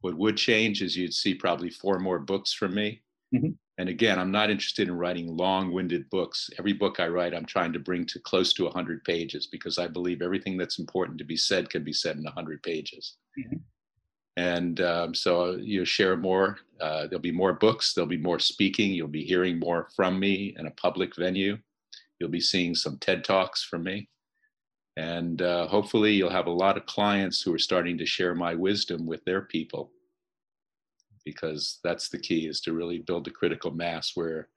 What 0.00 0.16
would 0.16 0.36
change 0.36 0.80
is 0.80 0.96
you'd 0.96 1.12
see 1.12 1.34
probably 1.34 1.70
four 1.70 1.98
more 1.98 2.20
books 2.20 2.52
from 2.52 2.74
me. 2.74 3.02
Mm-hmm. 3.34 3.50
And 3.78 3.88
again, 3.88 4.18
I'm 4.18 4.30
not 4.30 4.48
interested 4.48 4.88
in 4.88 4.96
writing 4.96 5.36
long 5.36 5.72
winded 5.72 6.08
books. 6.08 6.48
Every 6.58 6.72
book 6.72 7.00
I 7.00 7.08
write, 7.08 7.34
I'm 7.34 7.44
trying 7.44 7.72
to 7.74 7.78
bring 7.78 8.06
to 8.06 8.20
close 8.20 8.52
to 8.54 8.64
100 8.64 9.04
pages 9.04 9.48
because 9.48 9.76
I 9.76 9.88
believe 9.88 10.22
everything 10.22 10.56
that's 10.56 10.78
important 10.78 11.18
to 11.18 11.24
be 11.24 11.36
said 11.36 11.68
can 11.68 11.84
be 11.84 11.92
said 11.92 12.16
in 12.16 12.24
100 12.24 12.62
pages. 12.62 13.16
Mm-hmm. 13.38 13.56
And 14.38 14.80
um, 14.80 15.14
so 15.14 15.56
you 15.56 15.84
share 15.84 16.16
more. 16.16 16.58
Uh, 16.80 17.06
there'll 17.08 17.18
be 17.18 17.32
more 17.32 17.54
books, 17.54 17.92
there'll 17.92 18.08
be 18.08 18.16
more 18.16 18.38
speaking. 18.38 18.92
You'll 18.92 19.08
be 19.08 19.24
hearing 19.24 19.58
more 19.58 19.88
from 19.96 20.20
me 20.20 20.54
in 20.58 20.66
a 20.66 20.70
public 20.72 21.16
venue. 21.16 21.58
You'll 22.20 22.30
be 22.30 22.40
seeing 22.40 22.74
some 22.74 22.98
TED 22.98 23.24
Talks 23.24 23.64
from 23.64 23.82
me. 23.82 24.08
And 24.96 25.42
uh, 25.42 25.66
hopefully, 25.66 26.12
you'll 26.12 26.30
have 26.30 26.46
a 26.46 26.50
lot 26.50 26.76
of 26.76 26.86
clients 26.86 27.42
who 27.42 27.52
are 27.52 27.58
starting 27.58 27.98
to 27.98 28.06
share 28.06 28.34
my 28.34 28.54
wisdom 28.54 29.06
with 29.06 29.24
their 29.24 29.42
people 29.42 29.92
because 31.26 31.80
that's 31.82 32.08
the 32.08 32.18
key 32.18 32.46
is 32.46 32.60
to 32.62 32.72
really 32.72 33.00
build 33.00 33.26
a 33.26 33.30
critical 33.30 33.72
mass 33.72 34.12
where 34.14 34.48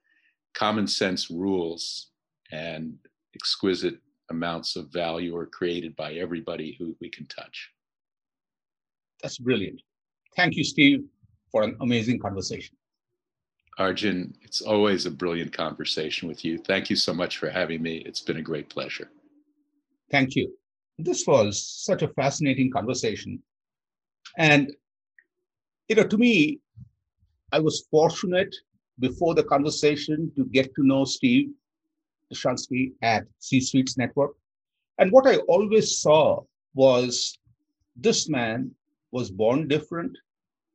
common 0.53 0.87
sense 0.87 1.29
rules 1.29 2.11
and 2.51 2.97
exquisite 3.35 3.97
amounts 4.29 4.75
of 4.75 4.93
value 4.93 5.35
are 5.35 5.47
created 5.47 5.95
by 5.95 6.13
everybody 6.13 6.75
who 6.79 6.95
we 7.01 7.09
can 7.09 7.25
touch. 7.25 7.71
That's 9.21 9.39
brilliant. 9.39 9.81
Thank 10.35 10.55
you, 10.55 10.63
Steve, 10.63 11.05
for 11.51 11.63
an 11.63 11.75
amazing 11.81 12.19
conversation. 12.19 12.77
Arjun, 13.79 14.35
it's 14.43 14.61
always 14.61 15.05
a 15.05 15.11
brilliant 15.11 15.51
conversation 15.51 16.27
with 16.27 16.45
you. 16.45 16.57
Thank 16.59 16.89
you 16.89 16.95
so 16.95 17.13
much 17.13 17.37
for 17.37 17.49
having 17.49 17.81
me. 17.81 17.97
It's 18.05 18.21
been 18.21 18.37
a 18.37 18.41
great 18.41 18.69
pleasure. 18.69 19.09
Thank 20.11 20.35
you. 20.35 20.53
This 20.97 21.25
was 21.27 21.65
such 21.85 22.01
a 22.01 22.09
fascinating 22.09 22.71
conversation. 22.71 23.41
And 24.37 24.71
you 25.87 25.95
know, 25.95 26.03
to 26.03 26.17
me, 26.17 26.59
I 27.51 27.59
was 27.59 27.87
fortunate 27.89 28.55
before 28.99 29.33
the 29.33 29.43
conversation 29.43 30.31
to 30.35 30.45
get 30.45 30.73
to 30.75 30.83
know 30.83 31.05
Steve 31.05 31.49
Lishansky 32.31 32.91
at 33.01 33.25
C 33.39 33.59
Suites 33.59 33.97
Network. 33.97 34.31
And 34.99 35.11
what 35.11 35.25
I 35.25 35.37
always 35.47 35.99
saw 35.99 36.43
was 36.75 37.39
this 37.95 38.29
man 38.29 38.71
was 39.11 39.31
born 39.31 39.67
different, 39.67 40.15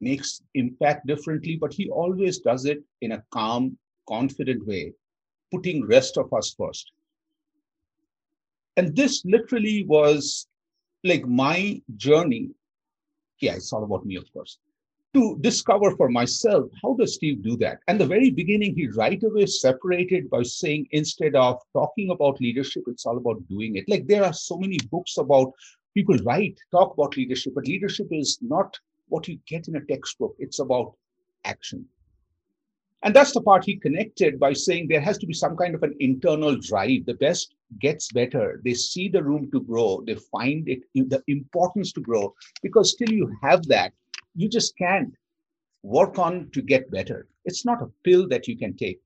makes 0.00 0.42
impact 0.54 1.06
differently, 1.06 1.56
but 1.56 1.72
he 1.72 1.88
always 1.90 2.38
does 2.38 2.64
it 2.64 2.82
in 3.02 3.12
a 3.12 3.22
calm, 3.30 3.78
confident 4.08 4.66
way, 4.66 4.92
putting 5.52 5.86
rest 5.86 6.16
of 6.18 6.32
us 6.32 6.54
first. 6.58 6.90
And 8.76 8.94
this 8.96 9.24
literally 9.24 9.84
was 9.84 10.46
like 11.04 11.26
my 11.26 11.80
journey. 11.96 12.50
Yeah, 13.40 13.54
it's 13.54 13.72
all 13.72 13.84
about 13.84 14.06
me, 14.06 14.16
of 14.16 14.32
course 14.32 14.58
to 15.14 15.38
discover 15.40 15.96
for 15.96 16.08
myself 16.08 16.68
how 16.82 16.94
does 16.94 17.14
Steve 17.14 17.42
do 17.42 17.56
that? 17.58 17.78
And 17.86 18.00
the 18.00 18.06
very 18.06 18.30
beginning, 18.30 18.74
he 18.74 18.88
right 18.88 19.22
away 19.22 19.46
separated 19.46 20.28
by 20.28 20.42
saying 20.42 20.88
instead 20.90 21.36
of 21.36 21.60
talking 21.72 22.10
about 22.10 22.40
leadership, 22.40 22.82
it's 22.88 23.06
all 23.06 23.16
about 23.16 23.48
doing 23.48 23.76
it. 23.76 23.88
Like 23.88 24.08
there 24.08 24.24
are 24.24 24.32
so 24.32 24.58
many 24.58 24.78
books 24.90 25.16
about 25.16 25.52
people 25.94 26.16
write, 26.24 26.58
talk 26.72 26.94
about 26.94 27.16
leadership, 27.16 27.54
but 27.54 27.68
leadership 27.68 28.08
is 28.10 28.38
not 28.42 28.76
what 29.08 29.28
you 29.28 29.38
get 29.46 29.68
in 29.68 29.76
a 29.76 29.84
textbook, 29.84 30.34
it's 30.40 30.58
about 30.58 30.94
action. 31.44 31.86
And 33.04 33.14
that's 33.14 33.32
the 33.32 33.42
part 33.42 33.66
he 33.66 33.76
connected 33.76 34.40
by 34.40 34.54
saying 34.54 34.88
there 34.88 35.00
has 35.00 35.18
to 35.18 35.26
be 35.26 35.34
some 35.34 35.56
kind 35.56 35.74
of 35.74 35.82
an 35.82 35.94
internal 36.00 36.56
drive. 36.56 37.04
The 37.04 37.14
best 37.14 37.54
gets 37.78 38.10
better. 38.10 38.62
They 38.64 38.72
see 38.72 39.08
the 39.08 39.22
room 39.22 39.50
to 39.52 39.60
grow. 39.60 40.02
They 40.06 40.14
find 40.14 40.66
it 40.66 40.80
the 40.94 41.22
importance 41.28 41.92
to 41.92 42.00
grow 42.00 42.34
because 42.62 42.92
still 42.92 43.12
you 43.12 43.30
have 43.42 43.62
that, 43.66 43.92
you 44.34 44.48
just 44.48 44.76
can't 44.78 45.14
work 45.82 46.18
on 46.18 46.48
to 46.54 46.62
get 46.62 46.90
better. 46.90 47.28
It's 47.44 47.66
not 47.66 47.82
a 47.82 47.90
pill 48.04 48.26
that 48.28 48.48
you 48.48 48.56
can 48.56 48.74
take. 48.74 49.00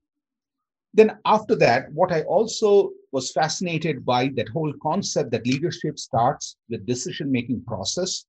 Then, 0.93 1.17
after 1.25 1.55
that, 1.57 1.91
what 1.91 2.13
I 2.13 2.21
also 2.21 2.91
was 3.11 3.33
fascinated 3.33 4.05
by 4.05 4.29
that 4.35 4.47
whole 4.49 4.73
concept 4.81 5.31
that 5.31 5.45
leadership 5.45 5.99
starts 5.99 6.55
with 6.69 6.85
decision 6.85 7.31
making 7.31 7.63
process 7.65 8.25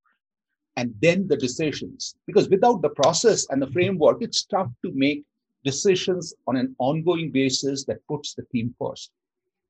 and 0.77 0.93
then 1.01 1.29
the 1.29 1.37
decisions. 1.37 2.17
Because 2.27 2.49
without 2.49 2.83
the 2.83 2.91
process 2.91 3.47
and 3.51 3.63
the 3.63 3.71
framework, 3.71 4.19
it's 4.21 4.45
tough 4.45 4.69
to 4.85 4.93
make 4.95 5.25
decisions 5.65 6.35
on 6.47 6.57
an 6.57 6.75
ongoing 6.79 7.31
basis 7.31 7.85
that 7.85 8.07
puts 8.07 8.35
the 8.35 8.45
team 8.53 8.75
first. 8.79 9.11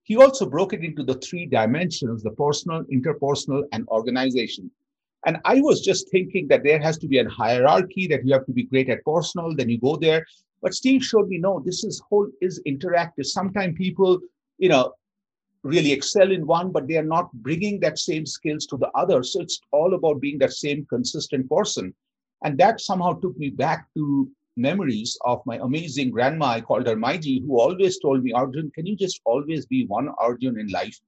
He 0.03 0.17
also 0.17 0.49
broke 0.49 0.73
it 0.73 0.85
into 0.85 1.05
the 1.05 1.15
three 1.15 1.47
dimensions 1.47 2.23
the 2.23 2.31
personal, 2.33 2.85
interpersonal, 2.85 3.65
and 3.73 3.87
organization. 3.89 4.71
And 5.27 5.39
I 5.45 5.61
was 5.61 5.83
just 5.83 6.11
thinking 6.11 6.49
that 6.49 6.65
there 6.65 6.81
has 6.81 6.97
to 6.99 7.07
be 7.07 7.19
a 7.19 7.29
hierarchy 7.29 8.07
that 8.09 8.25
you 8.25 8.33
have 8.33 8.47
to 8.47 8.53
be 8.53 8.65
great 8.65 8.89
at 8.89 9.05
personal, 9.05 9.55
then 9.55 9.69
you 9.69 9.79
go 9.79 9.97
there. 9.97 10.25
But 10.63 10.75
Steve 10.75 11.05
showed 11.05 11.29
me 11.29 11.39
no, 11.39 11.61
this 11.65 11.85
is 11.85 12.03
whole 12.09 12.29
is 12.41 12.63
interactive. 12.67 13.27
Sometimes 13.27 13.77
people, 13.77 14.21
you 14.59 14.69
know, 14.69 14.95
really 15.63 15.93
excel 15.93 16.33
in 16.33 16.47
one, 16.47 16.73
but 16.73 16.89
they 16.89 16.97
are 16.97 17.03
not 17.03 17.33
bringing 17.35 17.81
that 17.81 17.99
same 17.99 18.25
skills 18.25 18.67
to 18.67 18.77
the 18.77 18.91
other. 18.95 19.23
So 19.23 19.43
it's 19.43 19.61
all 19.73 19.95
about 19.95 20.21
being 20.21 20.39
that 20.39 20.53
same 20.53 20.87
consistent 20.87 21.49
person. 21.51 21.95
And 22.43 22.57
that 22.59 22.81
somehow 22.81 23.15
took 23.21 23.37
me 23.37 23.51
back 23.51 23.87
to 23.95 24.31
memories 24.57 25.17
of 25.25 25.43
my 25.47 25.59
amazing 25.59 26.11
grandma, 26.11 26.47
I 26.47 26.61
called 26.61 26.87
her 26.87 26.97
Maiji, 26.97 27.45
who 27.47 27.61
always 27.61 27.99
told 27.99 28.23
me, 28.23 28.33
Arjun, 28.33 28.71
can 28.75 28.87
you 28.87 28.97
just 28.97 29.21
always 29.25 29.67
be 29.67 29.87
one 29.87 30.09
Arjun 30.19 30.59
in 30.59 30.69
life? 30.69 30.99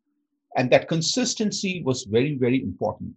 And 0.57 0.70
that 0.70 0.88
consistency 0.88 1.82
was 1.84 2.05
very, 2.05 2.36
very 2.36 2.62
important. 2.62 3.14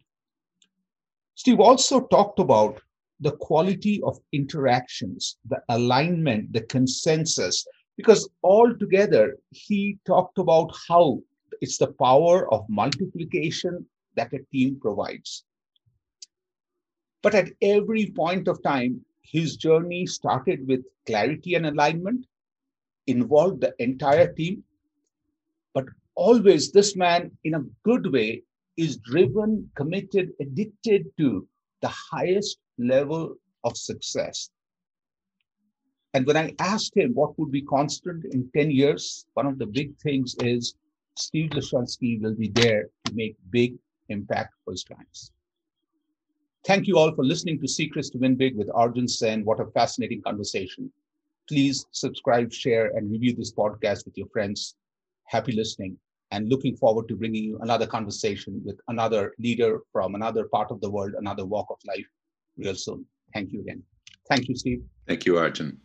Steve 1.35 1.59
also 1.59 2.01
talked 2.07 2.39
about 2.39 2.81
the 3.19 3.31
quality 3.37 4.01
of 4.03 4.19
interactions, 4.31 5.37
the 5.47 5.61
alignment, 5.69 6.51
the 6.53 6.61
consensus, 6.61 7.65
because 7.97 8.29
altogether 8.43 9.37
he 9.51 9.97
talked 10.05 10.37
about 10.37 10.75
how 10.87 11.21
it's 11.61 11.77
the 11.77 11.93
power 11.93 12.51
of 12.53 12.65
multiplication 12.69 13.85
that 14.15 14.33
a 14.33 14.39
team 14.51 14.77
provides. 14.81 15.45
But 17.21 17.35
at 17.35 17.49
every 17.61 18.11
point 18.15 18.47
of 18.47 18.61
time, 18.63 19.03
his 19.31 19.57
journey 19.57 20.05
started 20.05 20.67
with 20.67 20.85
clarity 21.05 21.55
and 21.55 21.65
alignment, 21.65 22.25
involved 23.07 23.61
the 23.61 23.73
entire 23.79 24.33
team, 24.33 24.63
but 25.73 25.85
always 26.15 26.71
this 26.71 26.95
man, 26.95 27.31
in 27.43 27.55
a 27.55 27.63
good 27.83 28.11
way, 28.11 28.43
is 28.77 28.97
driven, 28.97 29.69
committed, 29.75 30.31
addicted 30.41 31.05
to 31.17 31.47
the 31.81 31.87
highest 31.87 32.57
level 32.77 33.35
of 33.63 33.77
success. 33.77 34.49
And 36.13 36.25
when 36.25 36.37
I 36.37 36.55
asked 36.59 36.95
him 36.95 37.13
what 37.13 37.37
would 37.37 37.51
be 37.51 37.61
constant 37.61 38.25
in 38.33 38.49
10 38.55 38.71
years, 38.71 39.25
one 39.33 39.45
of 39.45 39.59
the 39.59 39.65
big 39.65 39.97
things 39.97 40.35
is 40.41 40.75
Steve 41.17 41.49
Lishansky 41.51 42.21
will 42.21 42.35
be 42.35 42.49
there 42.49 42.89
to 43.05 43.13
make 43.13 43.35
big 43.49 43.75
impact 44.09 44.53
for 44.63 44.71
his 44.71 44.83
clients. 44.83 45.31
Thank 46.65 46.87
you 46.87 46.97
all 46.97 47.13
for 47.13 47.23
listening 47.23 47.61
to 47.61 47.67
Secrets 47.67 48.09
to 48.09 48.17
Win 48.17 48.33
Big 48.33 48.55
with 48.55 48.71
Arjun 48.73 49.07
Sen. 49.07 49.45
What 49.45 49.59
a 49.59 49.67
fascinating 49.67 50.23
conversation. 50.23 50.91
Please 51.47 51.85
subscribe, 51.91 52.51
share, 52.51 52.87
and 52.95 53.11
review 53.11 53.35
this 53.35 53.53
podcast 53.53 54.05
with 54.05 54.17
your 54.17 54.27
friends. 54.29 54.73
Happy 55.25 55.51
listening 55.51 55.95
and 56.31 56.49
looking 56.49 56.75
forward 56.75 57.07
to 57.09 57.15
bringing 57.15 57.43
you 57.43 57.59
another 57.61 57.85
conversation 57.85 58.63
with 58.65 58.79
another 58.87 59.35
leader 59.37 59.81
from 59.91 60.15
another 60.15 60.45
part 60.45 60.71
of 60.71 60.81
the 60.81 60.89
world, 60.89 61.13
another 61.19 61.45
walk 61.45 61.67
of 61.69 61.77
life 61.85 62.07
real 62.57 62.73
soon. 62.73 63.05
Thank 63.31 63.51
you 63.51 63.61
again. 63.61 63.83
Thank 64.27 64.49
you, 64.49 64.55
Steve. 64.55 64.81
Thank 65.07 65.27
you, 65.27 65.37
Arjun. 65.37 65.79